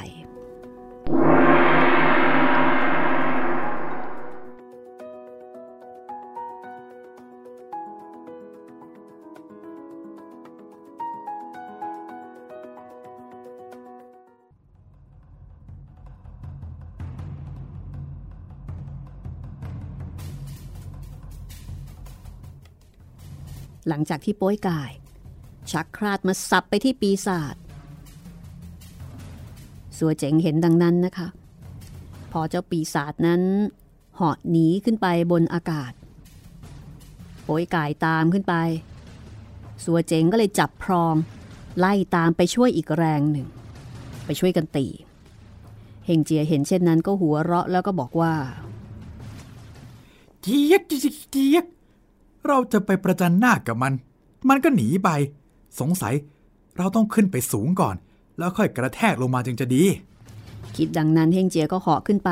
[23.89, 24.91] หลังจากที่โป้ยกาย
[25.71, 27.57] ชักคราดมาสับไปที่ปีศาจ
[29.99, 31.29] สัวเจ๋งเห็นดังนั้นนะคะ
[32.33, 33.43] พอเจ้าปีศาจนั้น
[34.15, 35.93] เหาะหนีขึ้นไปบนอากาศ
[37.45, 38.55] โป้ยกายตามขึ้นไป
[39.85, 41.15] สัวเจ๋งก็เลยจับพรอง
[41.79, 43.47] ไล่ตามไปช่วยอีกแรงหนึ่ง
[44.27, 44.87] ไปช่วยกันตี
[46.07, 48.35] เฮงเจียเห็นเช่นนั้นก็หัวเราะแล้วก็บอกว่า
[50.43, 51.67] เจี๊ยกเจี๊ยก
[52.41, 53.93] เจี๊ยกเราจะไปประจันหน้ากับมัน
[54.49, 55.09] มันก็หนีไป
[55.81, 56.15] สงสัย
[56.77, 57.97] เราต้องขึ้นไปสูงก่อน
[58.39, 59.85] แล้วค่อยกระแทกลงมาจึงจะดี
[60.77, 62.31] คิดดังนั้นเฮงเจียก็เหาะขึ้นไป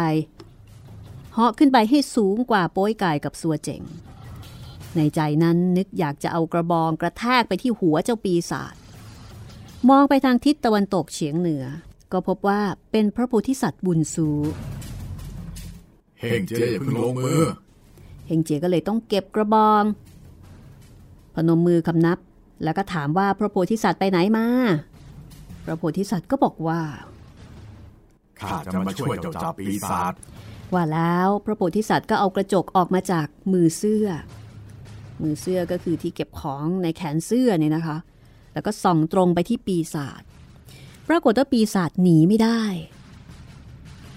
[1.34, 3.82] เหาะขึ้นไปให้สูงกว่าโป้ยกายกับสัวเจ๋ง
[4.96, 8.74] ในใจนั้นนึกอยากจะเอากระบองกระแทกไปที่หัวเจ้าปีศาจ
[9.88, 11.64] มองไปทางทิศตะวันตกเฉียงเหนือ
[12.12, 14.28] ก็พบว่าเป็นพระโพธิสัตว์บุญสู
[16.18, 17.42] เฮงเจอย่าเพิ่งลงมือ
[18.28, 19.84] เฮงเจียก็เลยต้องเก็บกระบอง
[21.34, 22.18] พนมมือคำนับ
[22.64, 24.46] แล้วก็ถามว่าพระโพธิสัตว์ไปไหนมา
[25.64, 26.80] พระโพธิสัตว์ก็บอกว่า
[28.40, 30.14] ข้าจะมาช่วยเจ้าจับปีศาจ
[30.74, 34.06] ว่าแล้วพระโพธิสัตว์ก็เอากระจกออกมาจากมือเสื้อ
[35.22, 37.96] มือเสื้อก็คือที่เก็บของในแขนเสื้อเนี่ยนะคะ
[38.52, 40.22] แล้วก็ส่องตรงไปที่ปีศาจ
[41.08, 42.62] ปรากฏว่าปีศาจหนีไม่ได้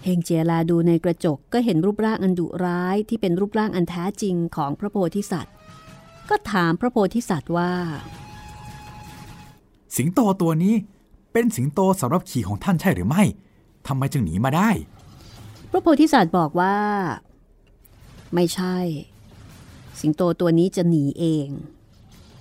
[0.03, 5.53] เฮงเจียลาดูในกระจกก็เห็นรูปร่างอันดุร้ายที่เป็นรูปร่างอันแท้จริงของพระโพธิสัตว์
[6.29, 7.71] ก็ถามพระโพธิสัตว์ว่า
[9.97, 10.75] สิงโตตัวนี้
[11.31, 13.23] เป็นสิงโตสำหรับขี่ของท่านใช่หรือไม่
[13.87, 14.69] ทำไมจึงหนีมาได้
[15.71, 16.77] พระโพธิสัตว์บอกว่า
[18.33, 18.77] ไม่ใช่
[19.99, 21.47] สิงโตตัวนี้จะหนีเอง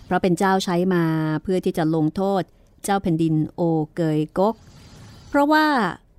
[0.04, 1.04] เพราะเป็นเจ้าใช้มา
[1.42, 2.42] เพื่อที่จะลงโทษ
[2.84, 3.62] เจ้าแผ่นดินโอ
[3.94, 4.54] เกยกก
[5.28, 5.66] เพราะว่า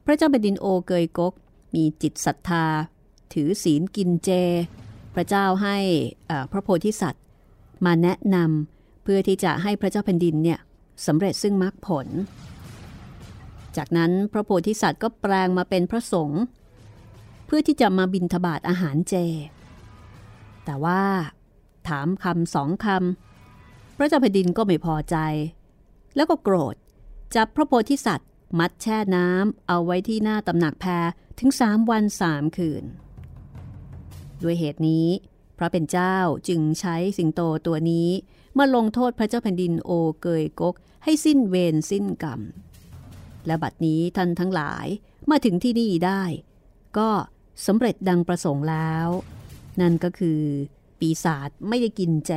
[0.05, 1.33] พระเจ้าแผ่นดินโอเกยกก
[1.75, 2.65] มีจิตศรัทธา
[3.33, 4.29] ถือศีลกินเจ
[5.15, 5.77] พระเจ้าให้
[6.51, 7.23] พระโพธิสัตว์
[7.85, 10.59] มาแนะนำเพื่อที่จะให้พระเจ้าแผ่นดินเนี่ย
[11.05, 12.07] สำเร็จซึ่งมรรคผล
[13.77, 16.41] จากนั้นพระโพธิสัตว์ก็แปลงมาเป็นพระสงฆ์
[17.45, 19.15] เพื่อที่จะมาบินทบาทอาหารเจ
[20.65, 21.01] แต่ว่า
[21.87, 25.17] ถามคำสองคำพระเจ้าแผ่นดินก็ไม่พอใจ
[26.15, 26.75] แล้วก็โกรธ
[27.35, 28.29] จับพระโพธิสัตว์
[28.59, 31.07] มัดแช่น้ำเอาไว้ที่หน้าตำหนักแพร
[31.39, 32.83] ถึงสามวันสามคืน
[34.43, 35.07] ด้วยเหตุนี้
[35.57, 38.09] พระเป็นเจ้าจึงใช้สิงโตตัวนี้
[38.57, 39.91] มาลงโทษพระเจ้าแผ่นดินโอ
[40.21, 42.41] เกยกก ให้สิ้นเวรสิ้นกรรม
[43.45, 44.85] และบัดนี้ท่านทั้งหลาย
[45.29, 46.23] มาถึงที่นี่ได้
[46.97, 47.09] ก็
[47.65, 49.07] สำเร็จดังประสงค์แล้ว
[49.81, 50.41] นั่นก็คือ
[50.99, 52.33] ปีศาจไม่ได้กินเจ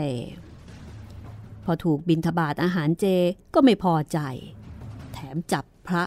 [1.65, 3.05] พอถูกบินทบาทอาหารเจ
[3.55, 4.19] ก็ไม่พอใจ
[5.13, 6.05] แถมจับ พระ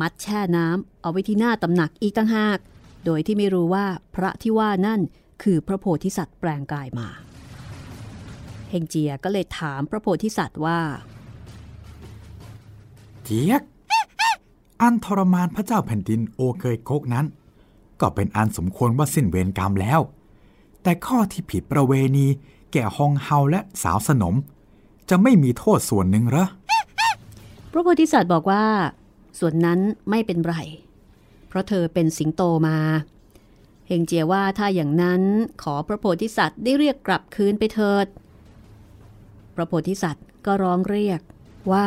[0.00, 2.58] มัดแช่น้ำเอาไว้ที่หน้าตำหนักอีกตั้งหาก
[3.04, 5.00] โดยที่ไม่รู้ว่าพระที่ว่านั่น
[5.42, 7.08] คือพระโพธิสัตว์แปลงกายมา
[8.70, 10.80] เฮงเจียก็เลยถามพระโพธิสัตว์ว่า
[13.24, 13.62] เจียก
[14.82, 17.26] อันทรมานพระเจ้าแผ่นดินโอเกยกกนั้น
[18.00, 20.00] ก็เป็นอันสมควรว่าสิ้นเวรกรรมแล้ว
[20.82, 22.26] แต่ข้อที่ผิดประเวณี
[22.72, 24.34] แก่ฮองเฮาและสาวสนม
[25.08, 26.46] จะไม่มีโทษส่วนหนึ่งเหรอ
[27.72, 28.64] พระโพธิสัตว์บอกว่า
[29.38, 30.56] ส่วนนั้นไม่เป็นไร
[31.48, 32.78] เพราะเธอเป็นสิงโตมา
[33.88, 35.22] เฮงเจียว่าถ้าอย่างนั้น
[35.62, 38.06] ขอพระโพธิสัตว์ได้เรียกกลับคืนไปเถิด
[39.54, 41.20] พระโพธิสัตว์ก็ร้องเรียก
[41.72, 41.86] ว่า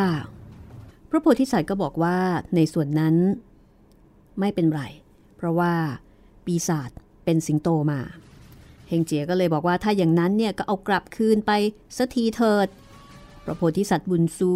[1.10, 2.18] พระโพธิสัตว์ก็บอกว่า
[2.56, 3.16] ในส่วนนั้น
[4.40, 4.82] ไม่เป็นไร
[5.36, 5.74] เพราะว่า
[6.46, 6.90] ปีศาจ
[7.26, 8.00] เป็นสิงโตมา
[8.90, 11.52] เฮงเจียก็เลยบอกว่าถ้าอย่างนั้นเนี่ยก็เอากลับคืนไป
[11.98, 12.68] สักทีเถิด
[13.46, 14.52] พระโพธิสัตว์บุญซู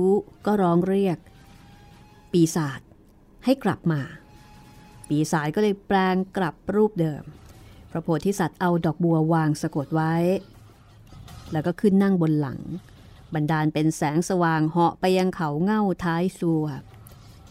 [0.45, 1.17] ก็ร้องเรียก
[2.31, 2.81] ปีศาจ
[3.45, 4.01] ให้กลับมา
[5.09, 7.23] ปีศาจก็เลยแปลงกลับรูปเดิม
[7.91, 10.15] พระโพธิสัตว์เอาดอกบัววางสะกดไว้
[11.51, 12.59] แล้วก็ขึ้นนั่งบนหลัง
[13.33, 16.65] บันดาลเป็นแสงสว่างเหาะไปยังเขาเง่าท้ายซัว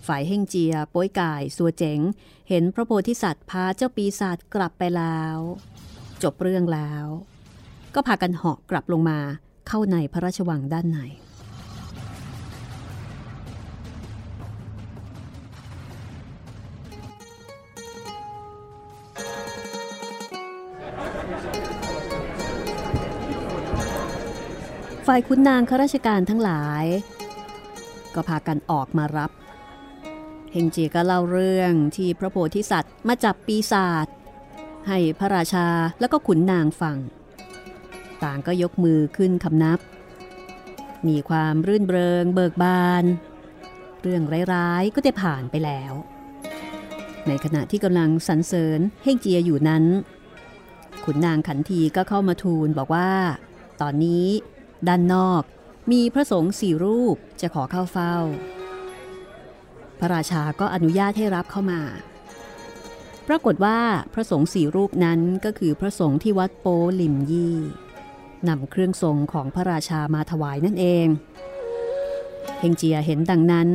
[0.06, 2.00] ฝ่ายเฮงเจียโป้ยกายสัวเจ๋ง
[2.48, 5.36] เห็นพระโพธิสัตว์พาเจ้าปีศาจกลับไปแล้ว
[6.22, 7.06] จบเรื่องแล้ว
[7.94, 9.18] ก็พากันเหาะกลับลงมา
[9.68, 10.98] เข้าในพระราชวังด้านใน
[25.06, 26.84] ฝ่ายขุนนางข้าราชการทั้งหลาย
[28.14, 29.30] ก็พากันออกมารับ
[30.52, 34.06] เฮงเจียก็เล่าเรื่องที่พระโพธิสัตว์มาจับปีศาจ
[34.88, 35.68] ให้พระราชา
[36.00, 36.96] แล้วก็ขุนนางฟัง
[38.22, 39.78] ต่างก็ยกมือขึ้นคำนับ
[41.08, 43.04] มีความรื่นเริงเบิกบาน
[44.02, 44.22] เรื่อง
[44.54, 45.92] ร้ายๆก็ได้ผ่านไปแล้ว
[47.26, 49.84] ในขณะที่กำลังสรรเสริญเฮงเจียอยู่นั้น
[51.04, 53.10] ขุนนางขันทีก็เข้ามาทูลบอกว่า
[53.80, 54.26] ตอนนี้
[54.88, 55.42] ด้านนอก
[55.92, 58.16] มีพระสงฆ์สี่รูปจะขอเข้าเฝ้า
[59.98, 61.80] พระราชาก็อนุญาตให้รับเข้ามา
[63.28, 63.78] ปรากฏว่า
[64.14, 66.66] พระสงฆ์สี่รูปนั้นก็คือพระสงฆ์ที่วัดโป
[67.00, 67.56] ลิมยี่
[68.48, 71.06] นำเครื่องทรงของพระราชามาถวายนั่นเอง
[72.58, 73.70] เฮงเจียเห็นดังนั้น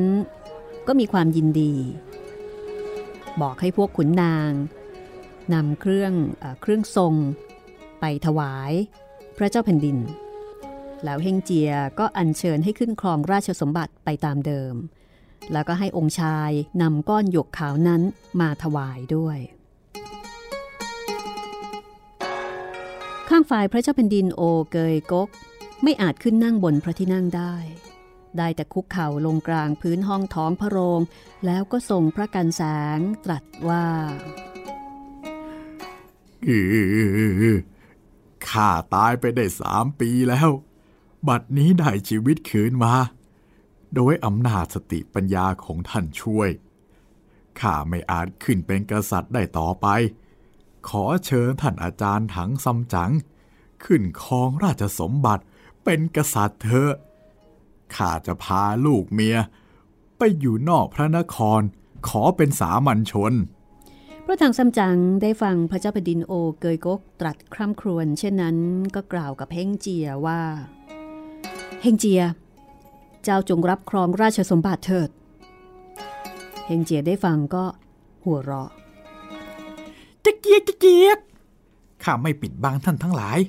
[0.87, 1.73] ก็มีความยินดี
[3.41, 4.51] บอกให้พวกขุนนาง
[5.53, 7.13] นำเครื่องเออเครื่องทรง
[7.99, 8.71] ไปถวาย
[9.37, 9.97] พระเจ้าแผ่นดิน
[11.05, 14.75] แล้วเฮงเจียก็อัญเชิญให้ขึ้นครองราชสมบัติไปตามเดิม
[15.51, 18.01] แล้วก็ให้องค์ชายนำก้อนหยกขาวนั้น
[18.39, 19.39] มาถวายด้วย
[23.29, 24.41] ข้างฝ่ายพระเจ้าแผ่นดินโอ
[24.71, 25.29] เกยกก
[25.83, 27.55] ไม่อาจขึ้นนั่งบนพระที่นั่งได้
[28.37, 31.01] ได้แต่คุกเข่าลงกลางพื้นห้องท้องพระโรง
[31.45, 32.61] แล้วก็ทรงพระกันแส
[32.97, 33.85] งตรัสว่า
[38.49, 40.49] ข้าตายไปได้สามปีแล้ว
[41.27, 42.93] บัดนี้ได้ชีวิตคืนมา
[43.95, 46.49] โดยอำนาจสติปัญญาของท่านช่วย
[47.59, 49.87] ข้าไม่อาจขึ้นเป็นกษัตริย์ได้ต่อไป
[50.89, 53.11] ขอเชิญท่านอาจารย์ถังซัมจั๋ง
[53.83, 55.43] ขึ้นครองราชสมบัติ
[55.83, 56.93] เป็นกษัตริย์เถอะ
[57.95, 59.37] ข้าจะพาลูกเมีย
[60.17, 61.61] ไปอยู่นอกพระนคร
[62.07, 63.33] ขอเป็นสามัญชน
[64.25, 68.57] พระถังซัมจั๋งได้ฟังพระเจ้าแผ่นดินโอเกยกกตรัสคร่ำครวญเช่นนั้น
[68.95, 70.41] ก็กล่าวกับเฮงเจียว่า
[71.81, 72.23] เฮงเจีย
[73.23, 75.09] เจ้าจงรับครองราชสมบัติเถิด
[76.65, 77.65] เฮงเจียได้ฟังก็
[78.23, 78.69] หัวเราะ
[80.25, 81.19] จะเกียกจะเกียก
[82.03, 83.39] ข้าไม่ปิดบังท่านทั้งหลาย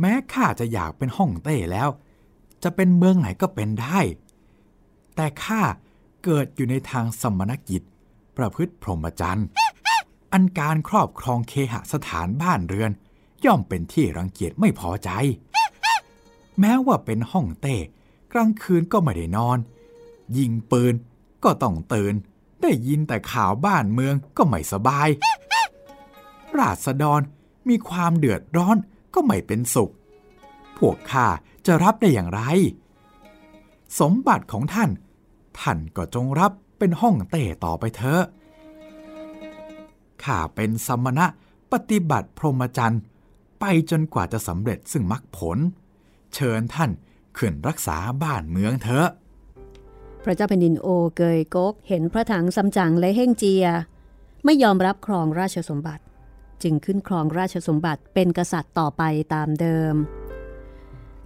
[0.00, 1.88] แม้ข้าจะอยากเป็นห้องเต้แล้ว
[2.62, 4.00] จะเป็นเมืองไหนก็เป็นได้
[5.16, 5.62] แต่ข้า
[6.24, 7.82] เกิดอยู่ในทางสมณกิจ
[8.36, 9.46] ประพฤติพรหมจรรย์
[10.32, 12.90] อันการครอบครองเคหสถานบ้านเรือน
[13.44, 15.10] ย่อมเป็นที่รังเกียจไม่พอใจ
[16.60, 17.76] แม้ว่าเป็นห้องเต้
[18.32, 19.58] กลางคืนก็ไม่ได้นอน
[20.36, 20.94] ยิงปืน
[21.44, 22.14] ก็ต้องตื่น
[22.62, 25.08] ได้ยินแต่ข่าวบ้านเมืองก็ไม่สบาย
[26.58, 27.20] ราษฎร
[27.68, 28.76] มีความเดือดร้อน
[29.14, 29.92] ก็ไม่เป็นสุข
[30.78, 31.26] พวกข้า
[31.66, 32.40] จะรับได้อย่างไร
[34.00, 34.90] สมบัติของท่าน
[35.60, 38.22] ท่านก็จงรับเป็นห้องเต้ต่อไปเถอะ
[40.24, 41.26] ข้าเป็นสมณะ
[41.72, 43.02] ปฏิบัติพรหมจรรย์
[43.60, 45.58] ไปจนกว่าจะสำเร็จซึ่งมรรคผล
[46.34, 46.90] เชิญท่าน
[47.38, 49.08] ขึ้นรักษาบ้านเมืองเถอะ
[50.24, 53.66] พระเจ้าแผ่นดินโอเกยกก เห็นพระถังซัมจั๋งและเฮ่งเจีย
[54.44, 56.04] ไม่ยอมรับครองราชสมบัติ
[56.62, 59.02] จึงขึ้นครองราชสมบัติเป็นกษัตริย์ต่อไป
[59.34, 59.94] ตามเดิม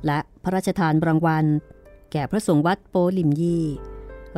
[0.07, 1.47] และพระราชทานรางวัล
[2.13, 3.61] แก่พระสงฆ์วัดโปลิมยี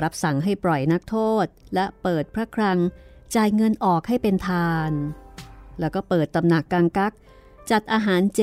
[0.03, 2.79] รับสั่งให้ปล่อยนักโทษและเปิดพระคลัง
[3.35, 4.93] จ่ายเงินออกให้เป็นทาน
[5.81, 7.13] แล้วก็เปิดตำหนักกังกัก
[7.71, 8.41] จัดอาหารเจ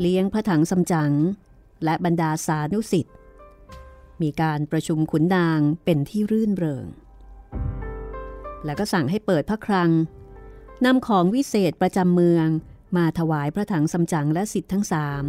[0.00, 1.12] เลี้ยงพระถังซัมจั๋ง
[1.84, 3.14] และบรรดาสานุสิทธิ์
[4.22, 6.86] มีการประชุมขุนนางเป็นที่รื่นเริง
[8.64, 9.90] แล้วก็สั่งให้เปิดพระคลัง
[10.84, 12.46] นำของวิเศษประจำเมือง
[12.96, 15.24] มาถวายพระถังซัมจั๋งและสิทธิ์ทั้งสาม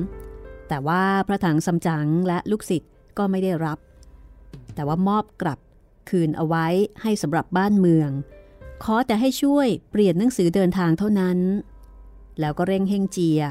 [0.67, 3.79] แต่ว่าพระถังซัมจั๋งและลูกศิษย์ก็ไม่ได้รับ
[4.75, 5.59] แต่ว่ามอบกลับ
[6.09, 6.67] คืนเอาไว้
[7.01, 8.09] ให้สำหรับบ้านเมือง
[8.83, 11.39] ขอแต่ให้ช่วยเปลี่ยนหนังสือเดินทางเท่านั้น
[12.39, 13.41] แล้วก็เร่งเฮงเจีย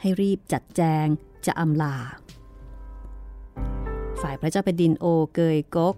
[0.00, 1.06] ให้รีบจัดแจง
[1.46, 1.96] จะอำลา
[4.20, 5.96] ฝ่ายพระเจ้าแผ่นดินโอเกยกก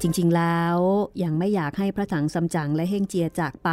[0.00, 0.76] จริงๆแล้ว
[1.22, 3.70] ยังไม่อยากให้พระถังซัมจั๋งและเฮงเจียจากไป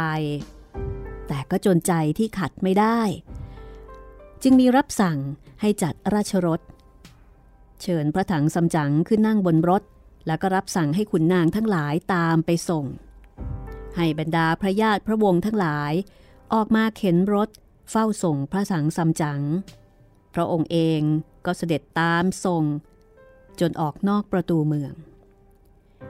[1.28, 3.00] แต่ก็จนใจที่ขัดไม่ได้
[4.42, 5.18] จึงมีรับสั่ง
[5.60, 6.60] ให้จัดราชรถ
[7.82, 9.82] เชิญพระถังซัมจั๋งขึ้นนั่งบนรถ
[10.26, 12.84] แล้วก็รับสั่งให้ขุนนางทั้งหลายตามไปส่ง
[13.96, 15.92] ให้บรรดาพระญาติพระวงศ์ทั้งหลาย
[16.54, 17.48] ออกมาเข็นรถ
[17.90, 19.42] เฝ้าส่งพระถังซัมจั๋ง
[20.34, 21.00] พระองค์เอง
[21.46, 22.64] ก็เสด็จตามส่ง
[23.60, 24.94] จนออกนอกประตูเมือง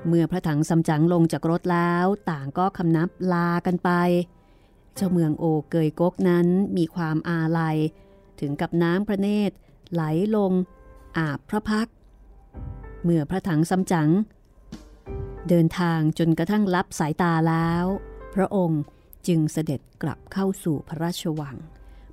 [0.07, 3.91] เมื่อพระถังซัมจั๋งลงจากรถแล้วต่างก็คำนับลากันไป
[4.95, 7.77] เจ้าเมืองโอเกยกกนั้นมีความอาลัย
[8.41, 9.55] ถึงกับน้ำพระเนตร
[9.93, 10.03] ไหล
[10.37, 10.53] ลง
[11.19, 11.89] อาบพระพัก
[13.03, 14.11] เมื่อพระถังซัมจั๋ง
[15.49, 17.85] เดินทางจนกระทั่งลับสายตาแล้ว
[18.35, 18.83] พระองค์
[19.27, 21.57] จึงเสด็จกลับเข้าสู่พระราชวัง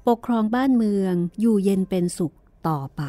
[0.07, 2.35] ปกครองบ้านเมืองอยู่เย็นเป็นสุข
[2.67, 3.03] ต่อไป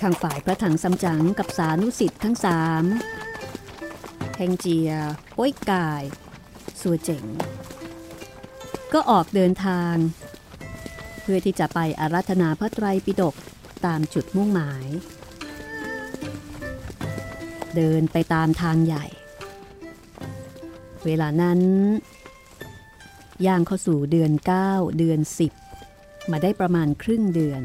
[0.00, 2.84] ข้างฝ่ายพระถังซัมจั๋งกับสานุสิทธิ์ทั้งสาม
[4.36, 4.90] เฮงเจีย
[5.34, 6.02] โป้ยกาย
[6.80, 7.24] สัวเจ๋ง
[8.92, 9.94] ก็ออกเดินทาง
[11.22, 13.34] เพื่อที่จะไปอารัธนาพระไตรปิฎก
[13.86, 14.86] ตามจุดมุ่งหมาย
[17.76, 19.06] เดินไปตามทางใหญ่
[21.04, 21.60] เวลานั้น
[23.46, 24.32] ย่างเข้าสู่เดือน
[24.64, 25.20] 9 เดือน
[25.74, 27.62] 10 มาได้ประมาณครึ่งเดือน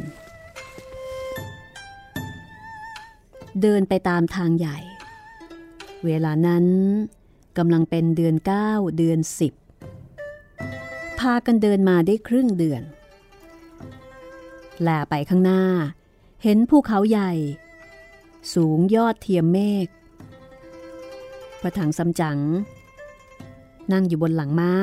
[3.61, 4.77] เดินไปตามทางใหญ่
[6.05, 6.65] เวลานั้น
[7.57, 8.35] กำลังเป็นเดือน
[8.65, 9.19] 9 เดือน
[9.99, 12.83] 10 พากันเดินมาได้ครึ่งเดือน
[14.81, 15.63] แลไปข้างหน้า
[16.43, 17.31] เห็นภูเขาใหญ่
[18.53, 19.87] สูงยอดเทียมเมฆ
[21.61, 22.39] พระถังซัมจั๋ง
[23.91, 24.73] นั่งอยู่บนหลังม้า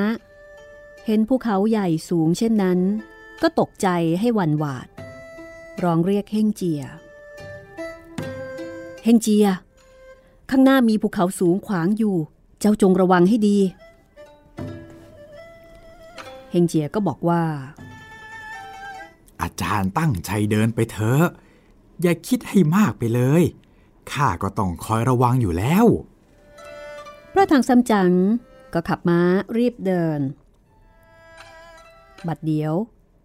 [1.05, 2.79] เห็นภูเขาใหญ่สูงเช่นนั้น
[3.41, 3.87] ก็ตกใจ
[4.19, 4.87] ให้หวันหวาด
[5.83, 6.83] ร้องเรียกเฮ่งเจีย
[9.03, 9.47] เฮงเจีย
[10.49, 12.15] ข้างหน้ามีภูเขาสูงขวางอยู่
[12.59, 13.57] เจ้าจงระวังให้ดี
[16.51, 17.43] เฮงเจียก็บอกว่า
[19.41, 21.25] อาจารย์ตั้งใจเดินไปเถอะ
[22.01, 23.43] อย่าคิดให้มากไปเลย
[24.11, 25.85] ข้าก็ต้องคอยระวังอยู่แล้ว
[27.33, 28.11] พระถังซัมจั๋ง
[28.73, 29.19] ก็ขับม้า
[29.57, 30.19] รีบเดิน
[32.27, 32.73] บัดเดียว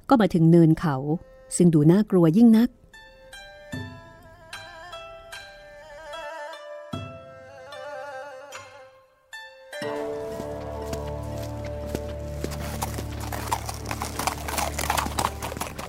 [0.09, 0.97] ก็มาถึงเนินเขา
[1.57, 2.69] ซึ่งดูน่ากลัวยิ่งนัก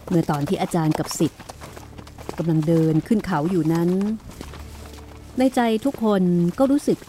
[0.10, 1.42] เมื่อตอนที่อาจารย์กับสิทธิ์
[2.38, 3.90] กำลังเดินขึ้นเขาอยู่นั้น
[5.38, 6.24] ในใจทุกคน
[6.58, 7.00] ก็รู้สึก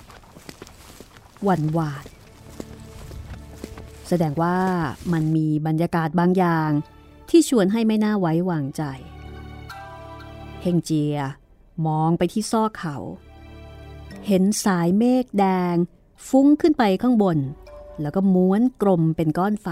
[1.44, 2.04] หวั่นหวาด
[4.08, 4.58] แสดงว่า
[5.12, 6.70] มันมีบรรยากาศบางอย่าง
[7.30, 8.82] ที่ชวนให้ไม่น่าไว้วางใจ
[10.62, 11.16] เฮงเจีย
[11.86, 12.96] มองไปที่ซอกเขา
[14.26, 15.74] เห็นสายเมฆแดง
[16.28, 17.38] ฟุ้งขึ้นไปข้างบน
[18.00, 19.68] แล้วก็ม้วนกลมเป็นก้อนไฟ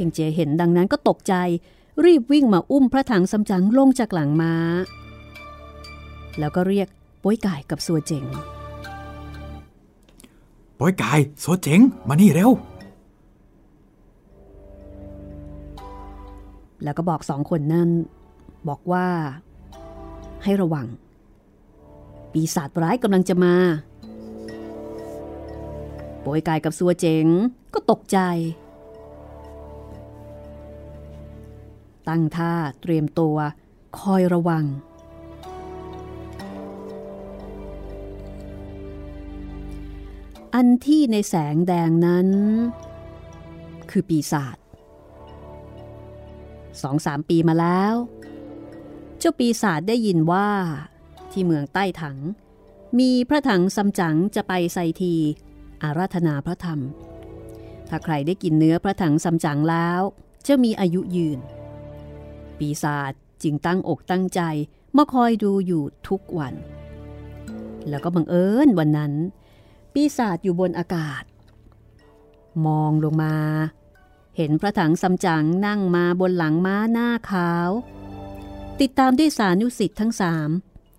[0.00, 1.34] เฮงเจียเห็นดังนั้นก็ตกใจ
[2.04, 4.54] รีบวิ่งมาอุ้มพระถังซัมจั๋งลงจากหลังม้า
[6.38, 6.88] แล้วก็เรียก
[7.20, 8.24] โป้ยก่ายกับสัวเจ๋ง
[10.78, 12.50] ปอยกายโซเจ๋งมานี่เร็ว
[16.82, 17.88] แล้วก็บอกสองคนนั่น
[18.68, 19.06] บอกว่า
[20.42, 20.86] ให้ระวัง
[22.32, 23.54] ปีศาจร้ายกำลังจะมา
[26.20, 27.26] โปยกายกับซัวเจ๋ง
[27.74, 28.18] ก็ตกใจ
[32.10, 33.36] ตั้งท่าเตรียมตัว
[33.98, 34.64] คอยระวัง
[40.54, 42.28] อันที่ในแสงแดงนั้น
[43.90, 44.56] คือปีศาจ
[46.82, 47.94] สองสามปีมาแล้ว
[49.18, 50.48] เจ้าปีศาจได้ยินว่า
[51.30, 52.18] ที่เมืองใต้ถัง
[52.98, 55.14] มีพระถังซัมจั๋งจะไปไซที
[55.82, 56.80] อาราธนาพระธรรม
[57.88, 60.00] ถ้าใครได้กินเนื้อพระถังซัมจั๋งแล้ว
[60.46, 61.38] จะมีอายุยืน
[62.60, 64.40] ปีศาจจึงตั้งอกตั้งใจ
[64.96, 66.54] มาคอยดูอยู่ทุกวัน
[67.88, 69.12] แล้วก็บังเอิญวันนั้น
[69.92, 71.22] ปีศาจอยู่บนอากาศ
[72.66, 73.36] มองลงมา
[74.36, 77.70] เห็นพระถังซัมจั๋งนั่งมาบนหลังม้าหน้าขาว
[78.80, 80.50] ติดตามด้วยสานุสิทธิ์ทั้งสาม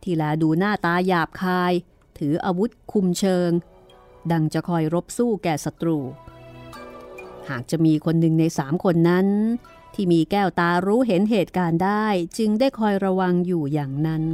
[0.03, 1.73] ที่แลดูหน้าตาหยาบคาย
[2.17, 3.51] ถืออาวุธคุมเชิง
[4.31, 5.97] ดังจะคอยรบสู้แก่ศัตรู
[7.49, 9.27] หากจะมีคนหนึ่งในสามคนนั้น
[9.93, 12.05] ที่มีแก้วตารู้เห็นเหตุการณ์ได้
[12.37, 14.25] จึงได้คอยระวังอยู่อย่างนั้น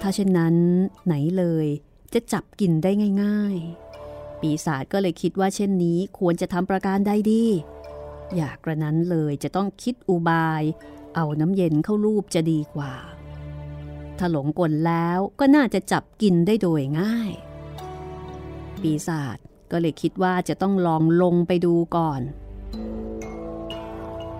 [0.00, 0.56] ถ้าเช่นนั้น
[1.06, 1.66] ไหนเลย
[2.12, 2.90] จะจับกินได้
[3.22, 3.56] ง่าย
[4.00, 7.44] ๆ ปีศาจก็เลยคิดว่าเช่นนี้ควรจะทำประการใดดี
[8.36, 10.62] อยากกระนั้นเลยจะต้องคิดอุบาย
[11.14, 12.94] เอาน้ำเย็นเข้ารูปจะดีกว่า
[14.18, 17.32] ถ้าหลงกลแล้วก็น่าจะจับกินได้โดยง่าย
[18.82, 19.38] ปีศาจ
[19.70, 22.20] ก็เลยคิดว่าจะต้องลองลงไปดูก่อน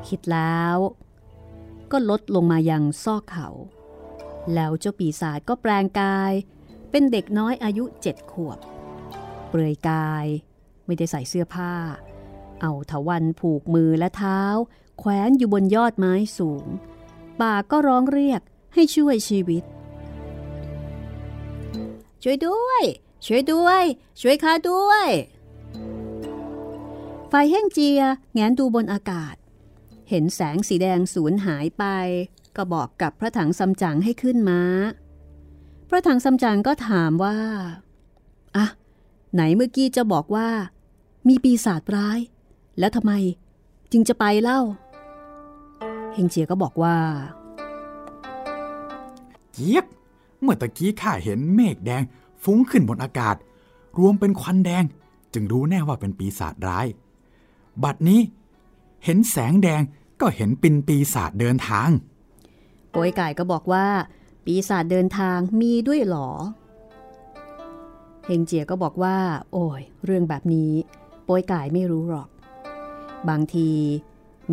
[0.08, 0.76] คิดแล้ว
[1.92, 3.48] ก็ลดลงมายังซอกเขา
[4.54, 6.32] แล้วเจ้าปีศาจก็แปลงกาย
[6.90, 8.58] เป็นเด็กน้อยอายุเจ็ดขวบ
[9.48, 10.26] เปลือยกาย
[10.86, 11.72] ไม่ได้ใส่เสื้อผ้า
[12.60, 14.42] เอาถาวันผูกมือและเท้า
[14.98, 16.66] แขวนอยู่บนยอดไม้สูง
[17.40, 18.40] ป่ากก็ร้องเรียก
[18.74, 19.64] ให้ช่วยชีวิต
[22.22, 22.82] ช่วยด้วย
[23.26, 23.82] ช่วยด้วย
[24.20, 25.08] ช่วยข้าด้วย
[27.28, 28.00] ไฟแห้งเจีย
[28.32, 29.34] แงนดูบนอากาศ
[30.14, 31.84] เห็นแสงสีแดงสูญหายไป
[32.56, 34.60] ก็บอกกับพระถังซัมจั๋งให้ขึ้นมา
[35.88, 37.38] พระถังซัมจั๋งก็ถามว่า
[38.56, 38.66] อะ
[39.34, 40.48] ไหนเมื่อกี้จะบอกว่า
[41.28, 42.18] มีปีศาจร้าย
[42.78, 43.12] แล้วทำไม
[43.92, 44.60] จึงจะไปเล่า
[46.14, 46.96] เฮงเจียก็บอกว่า
[49.52, 49.84] เจี๊ยบ
[50.40, 52.02] เมื่อตะกี้ข้าเห็นเมฆแดง
[52.42, 53.36] ฟุ้งขึ้นบนอากาศ
[53.98, 54.84] รวมเป็นควันแดง
[55.32, 56.86] จึงรู้แน่ว่าเป็นปีศาจร้าย
[57.84, 58.20] บัดนี้
[59.04, 59.82] เห็นแสงแดง
[60.24, 61.90] ก็เห็นป็นปีศาจเดินทาง
[62.90, 63.86] โปยไก่ก็บอกว่า
[64.44, 66.30] ปีศาจเดินทางมีด้วยหรอ
[68.26, 69.16] เฮงเจียก็บอกว่า
[69.52, 70.72] โอ้ย เรื่องแบบนี้
[71.24, 72.28] โปยไก่ไม่รู้หรอก
[73.28, 73.70] บางที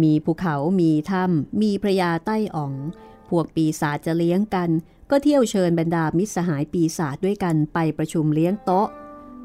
[0.01, 2.73] มีภูเขามีถ้ำมีพระยาใต้อ่อง
[3.29, 4.69] พวกปีศาจจะเลี้ยงกัน
[5.09, 8.87] ก็เที่ยวเชิญบรรดามิตรสหายปีศาจด้วยกันไปประชุมเลี้ยงโต๊ะ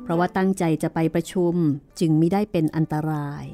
[0.02, 1.54] เพราะว่าตั้งใจจะไปประชุม
[2.00, 3.44] จึงไม่ได้เป็นอันตราย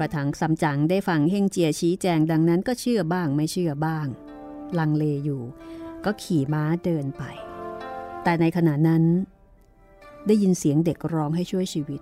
[0.00, 4.06] ประถังซัมจั๋งได้ฟังเฮงเจียชี้แจงดังนั้นก็เชื่อบ้างไม่เชื่อบ้าง
[4.78, 5.42] ลังเลอยู่
[6.04, 7.22] ก็ขี่ม้าเดินไป
[8.22, 9.04] แต่ในขณะนั้น
[10.26, 12.00] ได้ยินเสียงเด็กร้องให้ช่วยชีวิต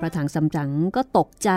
[0.00, 1.50] ประถังซัมจั๋งก็ตกใจ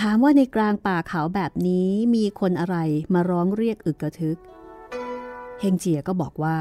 [0.00, 2.76] ถามว่าในกลางป่าเขาแบบนี้มีคนอะไร
[3.14, 4.38] มาร้องเรียกอึกกระทึก
[5.60, 6.58] เฮงเจียก็บอกว่า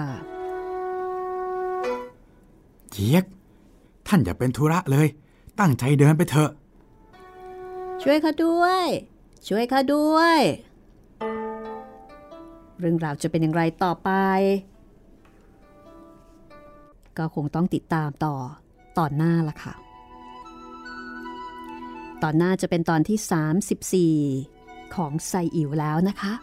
[2.92, 3.26] เจี๊ยก
[4.08, 5.08] ท่านอย่าเป็นธุระเลย
[5.60, 6.52] ตั้งใจเดินไปเถอะ
[8.02, 8.86] ช่วยข้าด้วย
[9.48, 10.40] ช่วยข้าด้วย
[12.80, 14.10] เรื่องราวจะเป็นอย่างไรต่อไป
[17.18, 18.36] ก็คงต้องติดตามต่อ
[18.98, 19.74] ตอนหน้าละค่ะ
[22.24, 23.18] ตอนหน้าจะเป็นตอนที่
[24.32, 26.34] 34 ของไซอิ๋วแล้วนะคะ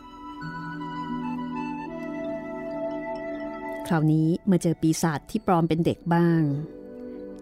[3.87, 6.43] คราวนี้มาเจอปีศาจที่ปลอมเป็นเด็กบ้าง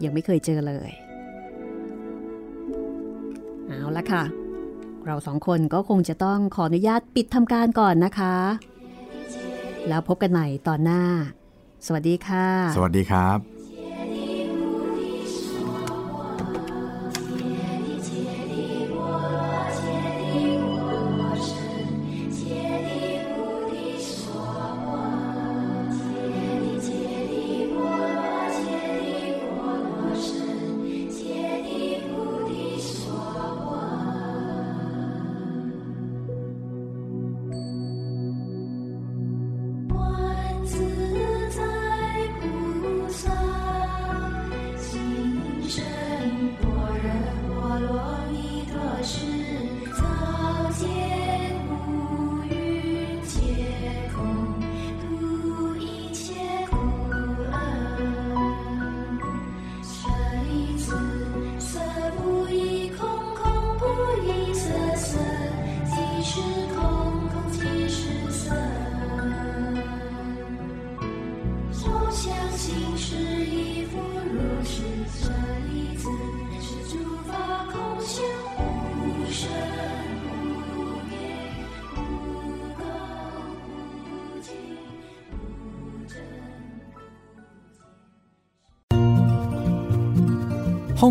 [0.05, 0.91] ยังไม่เคยเจอเลย
[3.69, 4.25] เอาละค่ะ
[5.07, 8.37] เราสองคนก็คงจะต้องขออนุญาตปิดทำการก่อนนะคะ
[9.89, 11.03] แล้วพบกันใหม่ตอนหน้า
[11.87, 12.47] สวัสดีค่ะ
[12.77, 13.56] สวัสดีครับ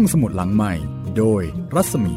[0.05, 0.73] องสมุดหลังใหม่
[1.17, 1.43] โดย
[1.75, 2.15] รัศมี